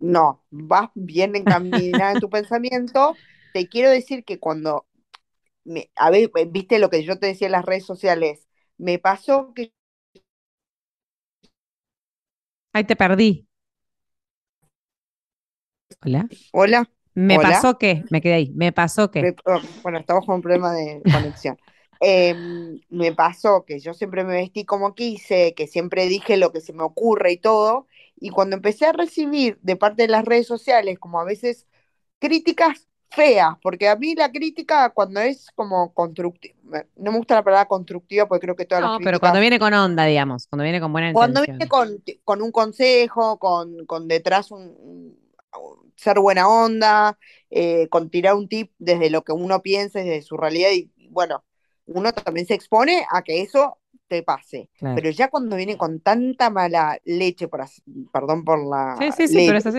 [0.00, 3.16] No, vas bien encaminada en tu pensamiento.
[3.52, 4.86] Te quiero decir que cuando,
[5.64, 9.52] me, a ver, viste lo que yo te decía en las redes sociales, me pasó
[9.54, 9.72] que...
[12.72, 13.48] Ahí te perdí.
[16.04, 16.28] Hola.
[16.52, 16.90] Hola.
[17.14, 18.04] ¿Me pasó qué?
[18.10, 18.52] Me quedé ahí.
[18.54, 19.34] ¿Me pasó qué?
[19.44, 21.58] Oh, bueno, estamos con un problema de conexión.
[22.00, 26.60] Em, me pasó que yo siempre me vestí como quise, que siempre dije lo que
[26.60, 27.88] se me ocurre y todo,
[28.20, 31.66] y cuando empecé a recibir de parte de las redes sociales, como a veces
[32.18, 37.44] críticas feas, porque a mí la crítica cuando es como constructiva, no me gusta la
[37.44, 40.64] palabra constructiva porque creo que todas no, las pero cuando viene con onda, digamos, cuando
[40.64, 41.32] viene con buena intención.
[41.32, 45.16] Cuando viene con, con un consejo, con, con detrás un,
[45.96, 47.18] ser buena onda,
[47.50, 51.44] eh, con tirar un tip desde lo que uno piensa, desde su realidad, y bueno,
[51.86, 53.77] uno también se expone a que eso
[54.08, 54.70] te pase.
[54.94, 57.64] Pero ya cuando viene con tanta mala leche, por
[58.12, 58.96] perdón por la,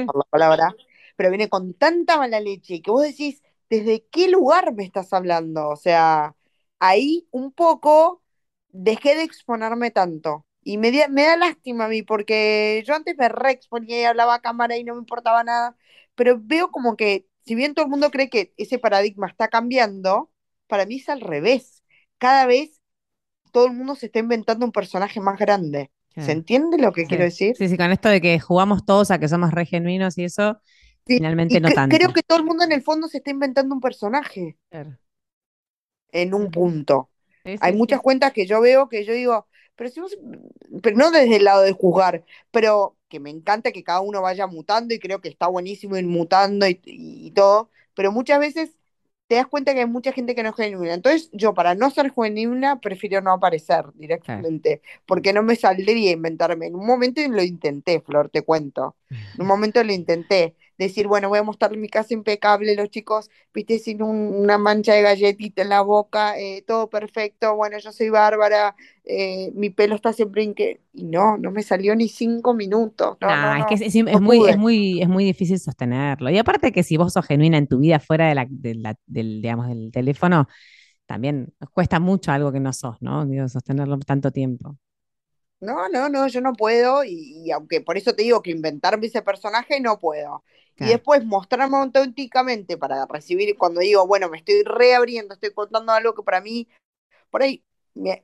[0.05, 0.75] por la palabra,
[1.15, 5.69] pero viene con tanta mala leche que vos decís, ¿desde qué lugar me estás hablando?
[5.69, 6.35] O sea,
[6.79, 8.23] ahí un poco
[8.69, 10.45] dejé de exponerme tanto.
[10.63, 14.35] Y me, me da lástima a mí, porque yo antes me re exponía y hablaba
[14.35, 15.75] a cámara y no me importaba nada,
[16.15, 20.31] pero veo como que, si bien todo el mundo cree que ese paradigma está cambiando,
[20.67, 21.83] para mí es al revés.
[22.17, 22.78] Cada vez
[23.51, 25.91] todo el mundo se está inventando un personaje más grande.
[26.17, 27.55] ¿Se entiende lo que quiero decir?
[27.55, 30.59] Sí, sí, con esto de que jugamos todos a que somos re genuinos y eso,
[31.05, 31.95] finalmente no tanto.
[31.95, 34.57] Creo que todo el mundo en el fondo se está inventando un personaje.
[36.11, 37.09] En un punto.
[37.61, 40.01] Hay muchas cuentas que yo veo que yo digo, pero, si
[40.81, 44.45] pero no desde el lado de juzgar, pero que me encanta que cada uno vaya
[44.45, 48.78] mutando y creo que está buenísimo ir mutando y todo, pero muchas veces
[49.29, 50.95] te das cuenta que hay mucha gente que no es genuina.
[50.95, 56.13] Entonces, yo para no ser genuina, prefiero no aparecer directamente, porque no me saldría a
[56.13, 56.67] inventarme.
[56.67, 58.95] En un momento lo intenté, Flor, te cuento.
[59.09, 63.29] En un momento lo intenté decir, bueno, voy a mostrar mi casa impecable, los chicos,
[63.53, 68.09] viste, sin una mancha de galletita en la boca, eh, todo perfecto, bueno, yo soy
[68.09, 73.17] bárbara, eh, mi pelo está siempre que Y no, no me salió ni cinco minutos.
[73.19, 76.29] No, es que es, muy, es, muy, es muy difícil sostenerlo.
[76.29, 78.35] Y aparte que si vos sos genuina en tu vida fuera de
[78.75, 80.47] la, del, digamos, del teléfono,
[81.05, 83.25] también cuesta mucho algo que no sos, ¿no?
[83.25, 84.77] Digo, sostenerlo tanto tiempo.
[85.61, 89.07] No, no, no, yo no puedo y, y aunque por eso te digo que inventarme
[89.07, 90.43] ese personaje no puedo.
[90.79, 96.13] Y después mostrarme auténticamente para recibir, cuando digo, bueno, me estoy reabriendo, estoy contando algo
[96.15, 96.69] que para mí,
[97.31, 97.63] por ahí
[97.95, 98.23] me-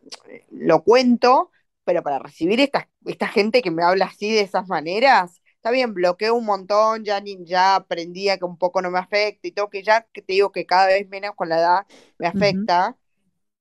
[0.51, 1.51] lo cuento,
[1.85, 5.93] pero para recibir esta, esta gente que me habla así de esas maneras, está bien,
[5.93, 9.51] bloqueo un montón, ya, ni, ya aprendí a que un poco no me afecta y
[9.53, 11.87] todo, que ya que te digo que cada vez menos con la edad
[12.19, 12.97] me afecta,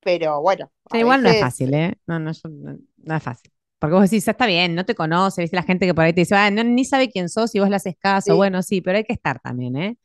[0.01, 1.95] pero bueno, Sí, igual no es fácil, ¿eh?
[2.07, 3.51] No, no, yo- no, no es fácil.
[3.79, 6.13] Porque vos decís, "Ah, está bien, no te conoce, viste la gente que por ahí
[6.15, 8.37] te dice, ah, no, ni sabe quién sos y vos le haces caso.
[8.37, 8.37] sí.
[8.37, 9.99] Bueno, sí, pero hay que estar también, ¿eh?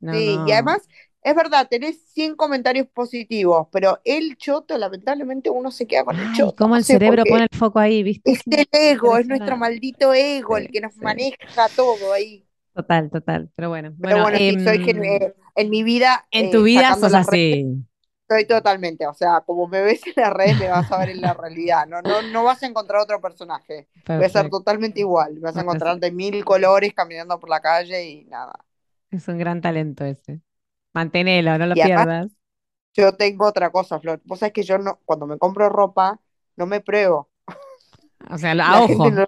[0.00, 0.88] No, Sí, y además,
[1.22, 6.30] es verdad, tenés 100 comentarios positivos, pero el choto, lamentablemente uno se queda con el
[6.30, 8.32] Ay, choto, cómo no el sé cerebro pone el foco ahí, ¿viste?
[8.32, 10.98] Es el ego, es nuestro maldito ego el que nos sí.
[10.98, 12.46] maneja todo ahí.
[12.74, 13.50] Total, total.
[13.56, 16.64] Pero bueno, Pero bueno, bueno, sí, soy gen- eh, en mi vida, en tu eh,
[16.64, 17.84] vida sacando sos así.
[18.28, 21.20] Soy totalmente, o sea, como me ves en las redes, me vas a ver en
[21.20, 24.50] la realidad, no, no, no vas a encontrar otro personaje, voy a ser Perfecto.
[24.50, 28.64] totalmente igual, vas a encontrar de mil colores caminando por la calle y nada.
[29.10, 30.40] es un gran talento ese.
[30.94, 32.32] Mantenelo, no lo Y además, pierdas.
[32.94, 34.20] Yo tengo otra cosa, Flor.
[34.24, 36.20] Vos sabés que yo no, cuando me compro ropa,
[36.56, 37.30] no me pruebo.
[38.30, 39.10] O sea, a La ojo.
[39.10, 39.26] no,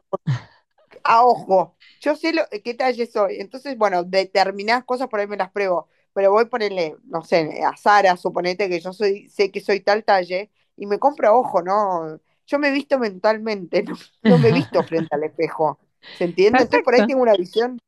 [1.05, 1.77] a ojo.
[2.01, 3.37] Yo sé lo, qué talle soy.
[3.41, 5.89] Entonces, bueno, determinadas cosas por ahí me las pruebo.
[6.13, 9.81] Pero voy a ponerle, no sé, a Sara, suponete que yo soy, sé que soy
[9.81, 12.21] tal talle, y me compro ojo, ¿no?
[12.47, 15.79] Yo me visto mentalmente, no, no me visto frente al espejo.
[16.13, 16.65] ¿Se entiende?
[16.65, 17.79] Entonces por ahí tengo una visión.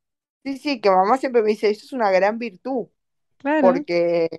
[0.45, 2.87] Sí, sí, que mamá siempre me dice, eso es una gran virtud.
[3.37, 3.73] claro.
[3.73, 4.29] porque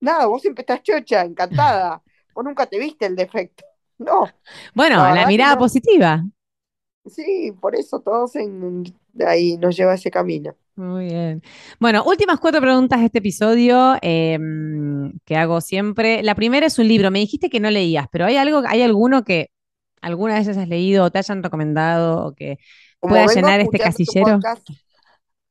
[0.00, 2.02] nada, vos siempre estás chocha, encantada,
[2.34, 3.64] vos nunca te viste el defecto.
[3.98, 4.28] No,
[4.74, 5.58] Bueno, la mirada no.
[5.58, 6.24] positiva.
[7.06, 8.82] Sí, por eso todos en,
[9.26, 10.56] ahí nos lleva ese camino.
[10.76, 11.42] Muy bien.
[11.80, 16.22] Bueno, últimas cuatro preguntas de este episodio em, que hago siempre.
[16.22, 17.10] La primera es un libro.
[17.10, 19.50] Me dijiste que no leías, pero ¿hay algo, hay alguno que
[20.02, 22.58] alguna vez hayas leído o te hayan recomendado o que
[23.00, 24.46] Como pueda llenar este casillero?
[24.46, 24.66] podcast,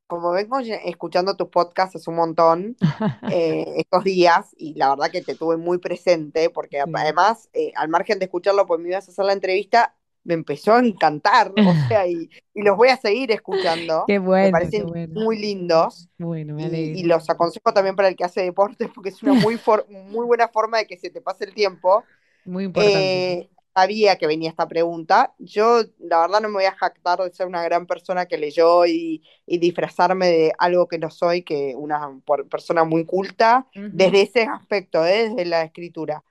[0.07, 2.77] como vengo escuchando tus podcasts hace un montón
[3.27, 6.91] eh, estos días, y la verdad que te tuve muy presente, porque Sí.
[6.93, 9.95] además, eh, al margen de escucharlo, pues me ibas a hacer la entrevista,
[10.25, 14.49] me empezó a encantar, o sea, y, y los voy a seguir escuchando, Qué me
[14.49, 15.15] bueno, qué parecen bueno.
[15.15, 16.09] muy lindos.
[16.17, 19.57] Bueno, me Y, los aconsejo también para el que hace deporte, porque es una muy,
[19.57, 22.05] for- muy buena forma de que se te pase el tiempo.
[22.45, 23.27] Muy importante.
[23.27, 25.33] Eh, sabía que venía esta pregunta.
[25.39, 28.85] Yo, la verdad, no me voy a jactar de ser una gran persona que leyó
[28.85, 34.21] y, y disfrazarme de algo que no soy, que una por- persona muy culta, desde
[34.23, 36.23] ese aspecto, eh, desde la escritura.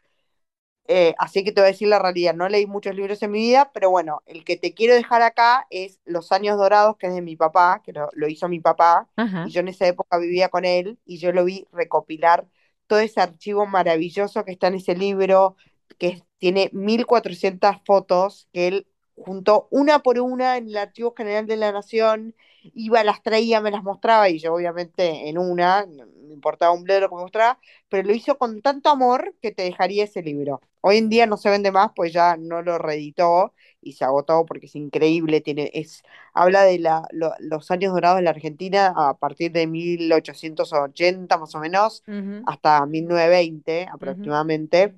[0.86, 3.38] Eh, así que te voy a decir la realidad, no leí muchos libros en mi
[3.40, 7.14] vida, pero bueno, el que te quiero dejar acá es Los Años Dorados, que es
[7.14, 9.46] de mi papá, que lo, lo hizo mi papá, Ajá.
[9.46, 12.46] y yo en esa época vivía con él, y yo lo vi recopilar
[12.86, 15.56] todo ese archivo maravilloso que está en ese libro,
[15.98, 21.56] que tiene 1400 fotos, que él juntó una por una en el Archivo General de
[21.56, 22.34] la Nación,
[22.74, 27.00] iba, las traía, me las mostraba, y yo obviamente en una, me importaba un bledo
[27.00, 27.58] lo que me mostraba,
[27.88, 30.60] pero lo hizo con tanto amor que te dejaría ese libro.
[30.80, 34.44] Hoy en día no se vende más, pues ya no lo reeditó y se agotó
[34.46, 36.02] porque es increíble, tiene, es,
[36.34, 41.54] habla de la, lo- los años dorados de la Argentina a partir de 1880 más
[41.54, 44.36] o menos Ujú, hasta 1920 ujú.
[44.36, 44.94] aproximadamente.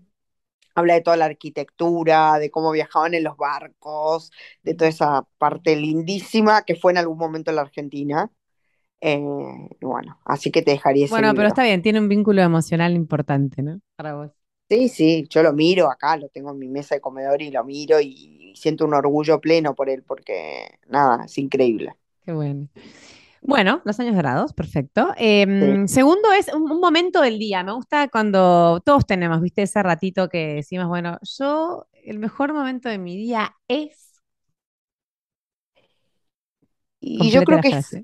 [0.76, 4.30] Habla de toda la arquitectura, de cómo viajaban en los barcos,
[4.62, 8.30] de toda esa parte lindísima que fue en algún momento en la Argentina.
[9.00, 9.20] Eh,
[9.80, 13.62] bueno, así que te dejaría ese Bueno, pero está bien, tiene un vínculo emocional importante,
[13.62, 13.80] ¿no?
[13.96, 14.30] Para vos.
[14.68, 17.62] Sí, sí, yo lo miro acá, lo tengo en mi mesa de comedor y lo
[17.64, 21.94] miro y siento un orgullo pleno por él, porque nada, es increíble.
[22.24, 22.68] Qué bueno.
[23.46, 25.10] Bueno, los años dorados, perfecto.
[25.16, 25.16] Sí.
[25.18, 27.62] Em, segundo es un, un momento del día.
[27.62, 32.88] Me gusta cuando todos tenemos, viste, ese ratito que decimos, bueno, yo, el mejor momento
[32.88, 34.20] de mi día es.
[37.00, 38.00] Y yo creo que es,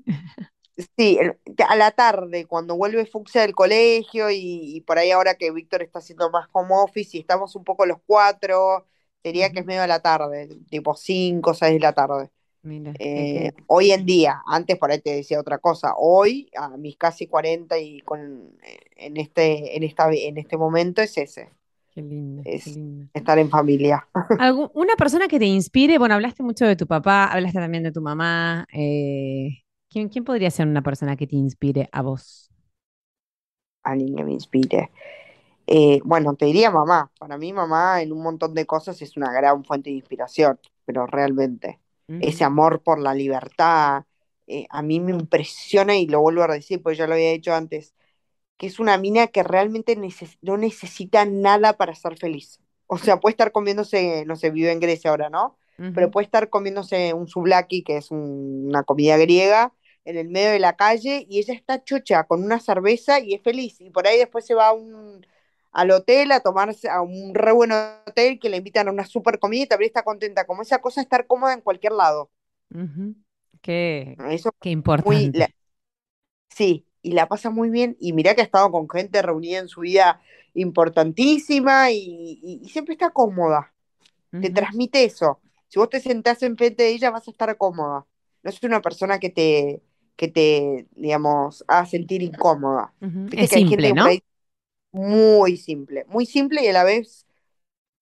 [0.97, 1.37] sí, el-
[1.67, 5.83] a la tarde, cuando vuelve Fuxia del colegio y, y por ahí ahora que Víctor
[5.83, 8.87] está haciendo más home office y estamos un poco los cuatro,
[9.23, 12.31] diría que es medio a la tarde, tipo 5 o 6 de la tarde.
[12.63, 16.95] Mira, Eh, hoy en día, antes por ahí te decía otra cosa, hoy a mis
[16.97, 18.55] casi 40 y con,
[18.95, 21.51] en este, en esta, en este momento es ese,
[21.91, 23.09] qué lindo, qué es lindo.
[23.13, 24.07] estar en familia.
[24.73, 28.01] Una persona que te inspire, bueno, hablaste mucho de tu papá, hablaste también de tu
[28.01, 28.65] mamá.
[28.73, 29.59] eh,
[29.89, 32.49] ¿quién, quién podría ser una persona que te inspire a vos?
[33.83, 34.91] alguien que me inspire.
[35.67, 37.11] Eh, bueno, te diría mamá.
[37.19, 41.07] Para mí mamá en un montón de cosas es una gran fuente de inspiración, pero
[41.07, 41.81] realmente
[42.19, 44.03] ese amor por la libertad,
[44.47, 47.53] eh, a mí me impresiona y lo vuelvo a decir, porque ya lo había dicho
[47.53, 47.93] antes,
[48.57, 52.59] que es una mina que realmente neces- no necesita nada para ser feliz.
[52.87, 55.57] O sea, puede estar comiéndose, no sé, vive en Grecia ahora, ¿no?
[55.91, 59.73] pero puede estar comiéndose un souvlaki, que es un- una comida griega,
[60.05, 63.41] en el medio de la calle y ella está chocha con una cerveza y es
[63.43, 63.79] feliz.
[63.79, 65.25] Y por ahí después se va a un,
[65.73, 69.39] al hotel a tomarse a un re buen hotel que le invitan a una super
[69.39, 70.45] comida y también está contenta.
[70.45, 72.31] Como esa cosa estar cómoda en cualquier lado.
[72.71, 73.15] ujú.
[73.61, 74.69] Qué, Eso qué
[75.03, 75.55] muy, la- importante.
[76.49, 77.97] sí, y la pasa muy bien.
[77.99, 80.21] Y mirá que ha estado con gente reunida en su vida
[80.53, 81.97] importantísima y,
[82.41, 83.73] y- y siempre está cómoda.
[84.39, 85.41] Te transmite eso.
[85.69, 88.05] Si vos te sentás enfrente de ella, vas a estar cómoda.
[88.43, 89.83] No es una persona que te,
[90.17, 92.93] que te, digamos, haga sentir incómoda.
[93.31, 94.17] Es que hay gente simple, ¿no?
[94.93, 97.27] Muy simple, muy simple y a la vez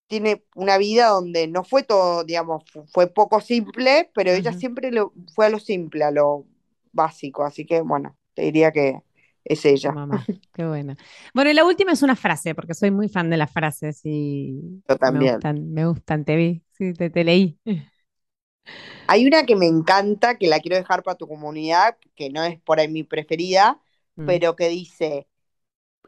[0.07, 4.91] tiene una vida donde no fue todo, digamos, fu- fue poco simple, pero ella siempre
[4.91, 6.45] lo, fue a lo simple, a lo
[6.93, 7.43] básico.
[7.45, 9.01] Así que, bueno, te diría que
[9.45, 9.99] es ella.
[10.07, 10.97] mamá, qué buena.
[11.33, 14.83] Bueno, y la última es una frase, porque soy muy fan de las frases y
[14.87, 15.21] Yo me también.
[15.21, 17.59] gustan, me gustan, te vi, sí, te, te leí.
[19.07, 22.59] Hay una que me encanta, que la quiero dejar para tu comunidad, que no es
[22.61, 23.81] por ahí mi preferida,
[24.17, 25.27] Mm, pero que dice,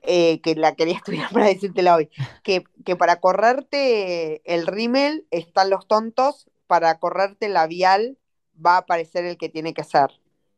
[0.01, 2.09] eh, que la quería estudiar para decírtela hoy,
[2.43, 8.17] que, que para correrte el rímel están los tontos, para correrte el labial
[8.63, 10.09] va a aparecer el que tiene que ser.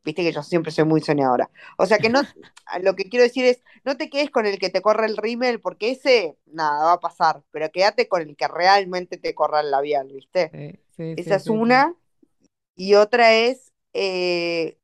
[0.04, 1.50] Viste que yo siempre soy muy soñadora.
[1.78, 2.22] O sea que no,
[2.82, 5.60] lo que quiero decir es, no te quedes con el que te corre el rímel,
[5.60, 9.72] porque ese, nada, va a pasar, pero quédate con el que realmente te corra el
[9.72, 10.52] labial, ¿viste?
[10.52, 11.96] Sí, sí, Esa sí, es una.
[12.76, 14.78] Y otra es eh,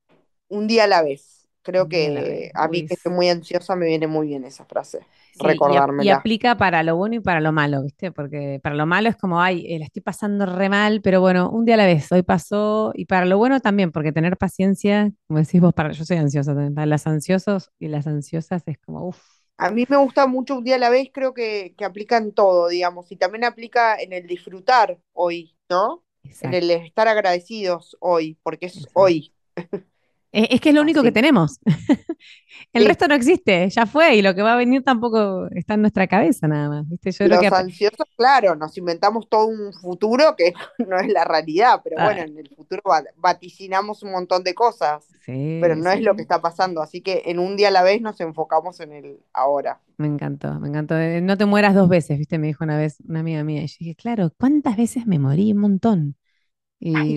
[0.47, 1.40] un día a la vez.
[1.63, 5.61] Creo que a mí que estoy muy ansiosa me viene muy bien esa frase, Sí,
[5.65, 6.09] y, ap- y recordármela.
[6.09, 8.11] aplica para lo bueno y para lo malo, ¿viste?
[8.11, 11.49] Porque para lo malo es como, ay, eh, la estoy pasando re mal, pero bueno,
[11.49, 15.09] un día a la vez, hoy pasó, y para lo bueno también, porque tener paciencia,
[15.27, 18.77] como decís vos, para, yo soy ansiosa también, para las ansiosos y las ansiosas es
[18.79, 19.19] como, uff,
[19.57, 22.33] A mí me gusta mucho un día a la vez, creo que, que aplica en
[22.33, 26.03] todo, digamos, y también aplica en el disfrutar hoy, ¿no?
[26.39, 28.91] En el estar agradecidos hoy, porque es exacto.
[28.93, 29.33] hoy.
[30.31, 31.59] Es, es que es lo único que tenemos.
[32.73, 35.75] El Sí, resto no existe, ya fue, y lo que va a venir tampoco está
[35.75, 37.11] en nuestra cabeza nada más, ¿viste?
[37.11, 37.45] Yo creo que...
[37.45, 40.53] los ap- ansiosos, claro, nos inventamos todo un futuro que
[40.87, 44.55] no es la realidad, pero bueno, Ay, en el futuro va- vaticinamos un montón de
[44.55, 45.07] cosas.
[45.59, 46.81] pero sí, no es lo que está pasando.
[46.81, 49.79] Así que en un día a la vez nos enfocamos en el ahora.
[49.97, 50.97] Me encantó, me encantó.
[50.97, 52.39] Eh, No te mueras dos veces, ¿viste?
[52.39, 53.63] Me dijo una vez una amiga mía.
[53.63, 55.51] Y yo dije, claro, ¿cuántas veces me morí?
[55.53, 56.15] Un montón.
[56.93, 57.15] Ay,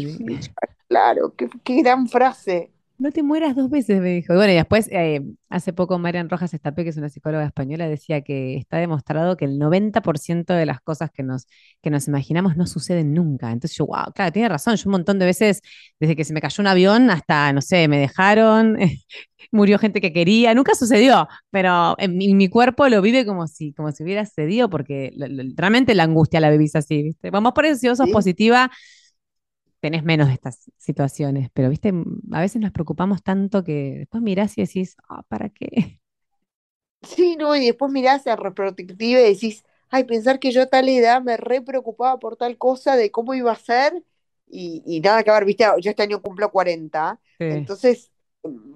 [0.89, 2.73] claro, qué, qué gran frase.
[2.99, 4.33] No te mueras dos veces, me dijo.
[4.33, 7.89] Y bueno, y después, eh, hace poco Marian Rojas Estapé, que es una psicóloga española,
[7.89, 11.47] decía que está demostrado que el 90% de las cosas que nos,
[11.83, 13.51] que nos imaginamos no suceden nunca.
[13.51, 14.77] Entonces yo, wow, claro, tiene razón.
[14.77, 15.61] Yo un montón de veces,
[15.99, 18.79] desde que se me cayó un avión hasta, no sé, me dejaron,
[19.53, 23.73] murió gente que quería, nunca sucedió, pero en mi, mi cuerpo lo vive como si,
[23.73, 27.31] como si hubiera sucedido, porque lo- lo- realmente la angustia la vivís así, ¿viste?
[27.31, 28.13] Vamos por eso, si vos sos ¿sí?
[28.13, 28.71] positiva
[29.85, 31.93] tenés menos de estas situaciones, pero viste,
[32.33, 36.01] a veces nos preocupamos tanto que después mirás y decís, ah, ¿para qué?
[37.03, 40.89] Sí, no, y después mirás a retrospectiva y decís, ay, pensar que yo a tal
[40.89, 44.03] edad me re preocupaba por tal cosa de cómo iba a ser
[44.49, 47.45] y, y nada que ver, viste, yo este año cumplo 40, Sí.
[47.49, 48.11] entonces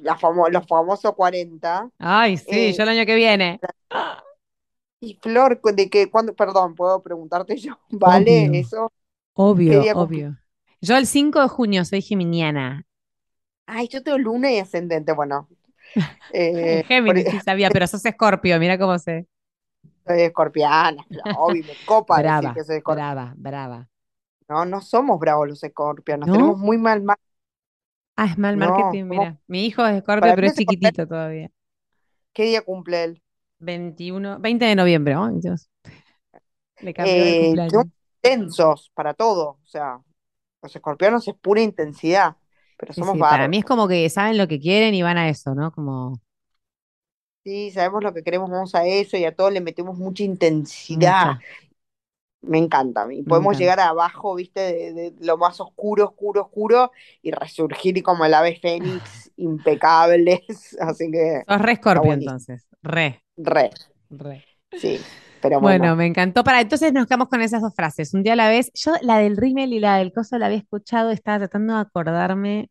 [0.01, 3.63] la famo- los famosos 40, Ay, sí, eh, yo el año que viene.
[5.01, 8.51] Y Flor, de que cuando, perdón, puedo preguntarte yo, ¿vale?
[8.51, 8.93] Obvio, Eso,
[9.67, 10.39] ¿qué obvio, obvio.
[10.81, 12.85] Yo el 5 de junio soy geminiana.
[13.67, 15.49] Ay, yo tengo luna y ascendente, bueno,
[16.31, 19.27] eh, por- Géminis, sí sabía, pero sos Escorpio, mira cómo sé.
[20.07, 23.15] soy escorpiana, obvio, me copa decir Brava, que soy escorpiana.
[23.15, 23.89] brava, brava.
[24.49, 26.59] No, no somos bravos los escorpianos, tenemos ¿No?
[26.59, 27.19] muy mal mar.
[28.17, 29.39] Ah, es mal No, marketing, mira.
[29.47, 31.51] Mi hijo es Escorpio, pero es chiquitito todavía.
[32.33, 33.23] ¿qué día cumple él?
[33.61, 35.69] 21, 20 de noviembre, oh, Dios,
[36.81, 37.67] le cambió Eh, cumpleaños.
[37.67, 40.01] son tensos para todo, o sea,
[40.63, 42.37] los escorpianos es pura intensidad,
[42.77, 45.19] pero Sí, somos sí, para mí es como que saben lo que quieren y van
[45.19, 45.71] a eso, ¿no?
[45.73, 46.21] Como
[47.45, 51.29] Sí, sabemos lo que queremos, vamos a eso y a todos le metemos mucha intensidad.
[51.29, 51.45] mucha,
[52.41, 53.07] Me encanta.
[53.13, 53.59] Y podemos encanta.
[53.59, 56.93] llegar abajo, viste, de, de lo más oscuro, oscuro, oscuro,
[57.23, 60.77] y resurgir como el ave fénix, impecables.
[60.81, 62.13] Así que Sos re buenísimo.
[62.13, 63.71] entonces, re, Re,
[64.11, 64.45] re.
[64.77, 65.09] sí.
[65.41, 66.45] Pero Bueno, bueno, me encantó.
[66.45, 68.71] Para, entonces nos quedamos con esas dos frases, un día a la vez.
[68.75, 72.71] Yo la del rímel y la del coso la había escuchado, estaba tratando de acordarme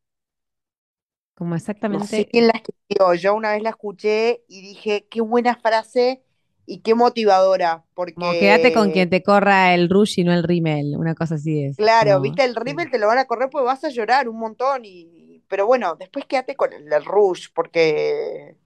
[1.36, 1.56] como
[1.90, 3.14] no sé exactamente, quién la escribió.
[3.16, 6.24] Yo una vez la escuché y dije, qué buena frase
[6.66, 10.44] y qué motivadora, como quédate con porque, quien te corra el rush y no el
[10.44, 11.78] rímel, una cosa así es.
[11.78, 14.40] claro, Como, viste, el rímel te lo van a correr porque vas a llorar un
[14.40, 14.82] montón.
[14.86, 18.58] Y, pero bueno, después quédate con el, del rush, porque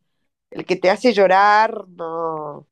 [0.52, 2.68] el que te hace llorar, no,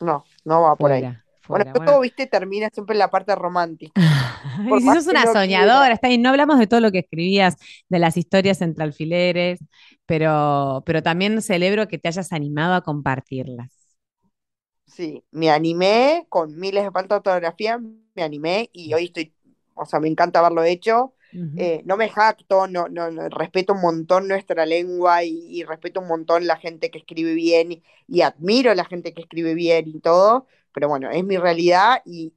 [0.00, 1.10] no, no va por ahí.
[1.40, 3.92] Fuera, Bueno, todo, viste, termina siempre en la parte romántica.
[4.76, 7.56] y si sos una soñadora, está bien, no hablamos de todo lo que escribías,
[7.88, 9.60] de las historias entre alfileres,
[10.06, 13.70] pero, pero también celebro que te hayas animado a compartirlas.
[14.86, 17.78] Sí, me animé con miles de faltas de fotografía,
[18.14, 19.34] me animé y hoy estoy,
[19.74, 21.14] o sea, me encanta haberlo hecho.
[21.56, 26.46] Eh, no me jacto, no, no, respeto un montón nuestra lengua y, respeto un montón
[26.46, 30.46] la gente que escribe bien y, admiro a la gente que escribe bien y todo,
[30.72, 32.32] pero bueno, es mi realidad y,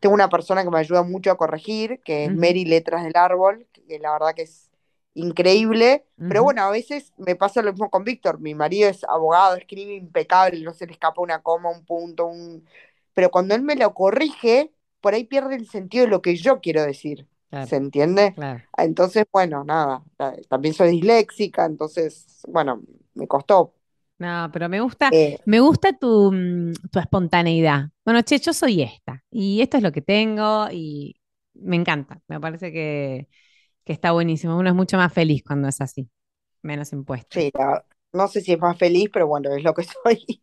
[0.00, 3.66] tengo una persona que me ayuda mucho a corregir, que es Mary Letras del Árbol,
[3.72, 4.70] que la verdad que es
[5.12, 9.56] increíble, pero bueno, a veces me pasa lo mismo con Víctor, mi marido es abogado,
[9.56, 12.64] escribe impecable, no se le escapa una coma, un punto, un...
[13.12, 16.60] pero cuando él me lo corrige, por ahí pierde el sentido de lo que yo
[16.60, 17.26] quiero decir.
[17.66, 18.34] ¿Se entiende?
[18.76, 20.02] Entonces, bueno, nada,
[20.48, 22.82] también soy disléxica, entonces, bueno,
[23.14, 23.74] me costó.
[24.18, 25.38] No, pero me gusta, eh.
[25.46, 27.90] me gusta tu, mm, tu, espontaneidad.
[28.04, 31.20] Bueno, che, yo soy esta, y esto es lo que tengo, y
[31.54, 32.20] me encanta.
[32.26, 33.28] Me parece que,
[33.84, 34.58] que está buenísimo.
[34.58, 36.10] Uno es mucho más feliz cuando es así,
[36.62, 37.40] menos impuesto.
[37.40, 37.52] Sí,
[38.12, 40.42] no sé si es más feliz, pero bueno, es lo que soy.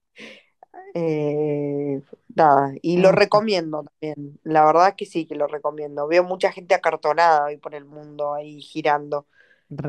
[0.93, 2.01] Eh,
[2.35, 4.39] nada, y lo recomiendo también.
[4.43, 6.07] La verdad es que sí, que lo recomiendo.
[6.07, 9.27] Veo mucha gente acartonada hoy por el mundo ahí girando,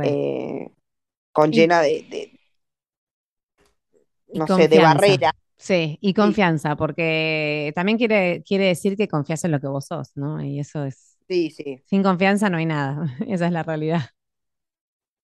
[0.02, 0.68] eh,
[1.32, 2.32] con llena de,
[4.34, 5.32] no sé, de barrera.
[5.58, 10.10] Sí, y confianza, porque también quiere, quiere decir que confías en lo que vos sos,
[10.16, 10.42] ¿no?
[10.42, 11.16] Y eso es.
[11.28, 11.82] Sí, sí.
[11.86, 13.06] Sin confianza no hay nada.
[13.28, 14.10] Esa es la realidad.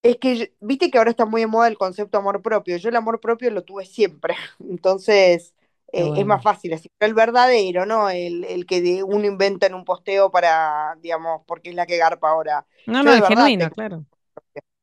[0.03, 2.77] Es que, viste que ahora está muy de moda el concepto amor propio.
[2.77, 4.35] Yo el amor propio lo tuve siempre.
[4.61, 5.55] Entonces,
[5.93, 6.91] eh, es más fácil así.
[6.99, 8.11] Pero el verdadero, ¿no?
[8.11, 12.31] El, el que uno inventa en un posteo para, digamos, porque es la que garpa
[12.31, 12.67] ahora.
[12.87, 14.05] No, no, es genuino, claro.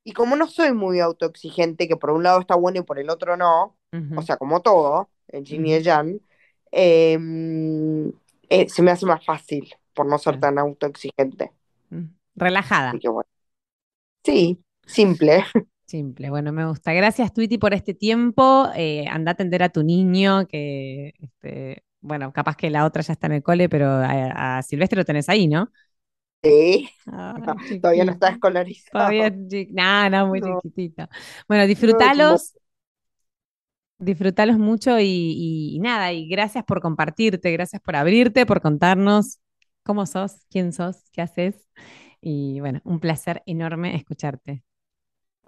[0.04, 3.10] Y como no soy muy autoexigente, que por un lado está bueno y por el
[3.10, 3.76] otro no,
[4.16, 6.22] o sea, como todo, en Jimmy y Jan,
[6.72, 8.08] em,
[8.50, 11.52] eh, se me hace más fácil por no ser tan autoexigente.
[11.90, 12.06] Mm,
[12.36, 12.94] relajada.
[14.24, 14.60] Sí,
[14.90, 15.44] simple.
[15.90, 16.94] Simple, bueno, me gusta.
[16.94, 18.70] Gracias, Twitty, por este tiempo.
[18.76, 23.14] Eh, anda a atender a tu niño, que, este, bueno, capaz que la otra ya
[23.14, 25.72] está en el cole, pero a, Silvestre lo tenés ahí, ¿no?
[26.44, 26.88] Sí,
[27.82, 28.92] todavía no está escolarizado.
[28.92, 29.32] Todavía,
[29.72, 31.10] no, no, muy chiquitito.
[31.48, 32.54] Bueno, disfrútalos,
[33.98, 39.40] disfrútalos mucho y, nada, y gracias por compartirte, gracias por abrirte, por contarnos
[39.84, 41.68] cómo sos, quién sos, qué haces.
[42.22, 44.64] Y bueno, un placer enorme escucharte.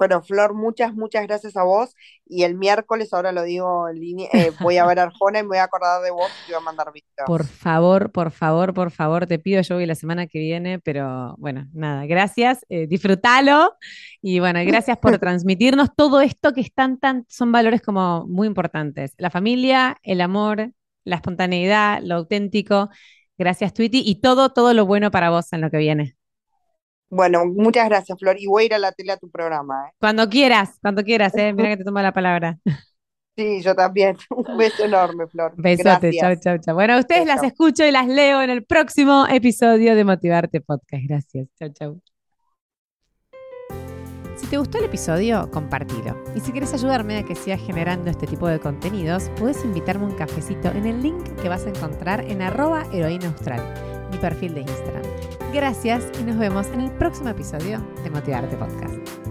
[0.01, 1.95] Bueno, Flor, muchas, muchas gracias a vos.
[2.25, 5.43] Y el miércoles, ahora lo digo en línea, eh, voy a ver a Arjona y
[5.43, 7.27] me voy a acordar de vos y te voy a mandar videos.
[7.27, 11.35] Por favor, por favor, por favor, te pido, yo voy la semana que viene, pero
[11.37, 13.75] bueno, nada, gracias, eh, disfrútalo.
[14.23, 19.13] Y bueno, gracias por transmitirnos todo esto que están tan, son valores como muy importantes.
[19.19, 20.71] La familia, el amor,
[21.03, 22.89] la espontaneidad, lo auténtico.
[23.37, 26.15] Gracias, Twitty, y todo, todo lo bueno para vos en lo que viene.
[27.11, 28.37] Bueno, muchas gracias, Flor.
[28.39, 29.89] Y voy a ir a la tele a tu programa.
[29.89, 29.93] ¿eh?
[29.99, 31.53] Cuando quieras, cuando quieras, ¿eh?
[31.53, 32.57] Mira que te toma la palabra.
[33.33, 34.17] Sí, yo también.
[34.29, 35.53] Un beso enorme, Flor.
[35.55, 36.75] Besote, chao, chao, chao.
[36.75, 41.03] Bueno, ustedes las escucho y las leo en el próximo episodio de Motivarte Podcast.
[41.07, 41.47] Gracias.
[41.57, 42.01] Chao, chao.
[44.35, 46.21] Si te gustó el episodio, compartilo.
[46.35, 50.15] Y si quieres ayudarme a que siga generando este tipo de contenidos, puedes invitarme un
[50.15, 53.63] cafecito en el link que vas a encontrar en arroba heroína austral,
[54.11, 55.40] mi perfil de Instagram.
[55.53, 59.30] Gracias y nos vemos en el próximo episodio de Motivarte Podcast.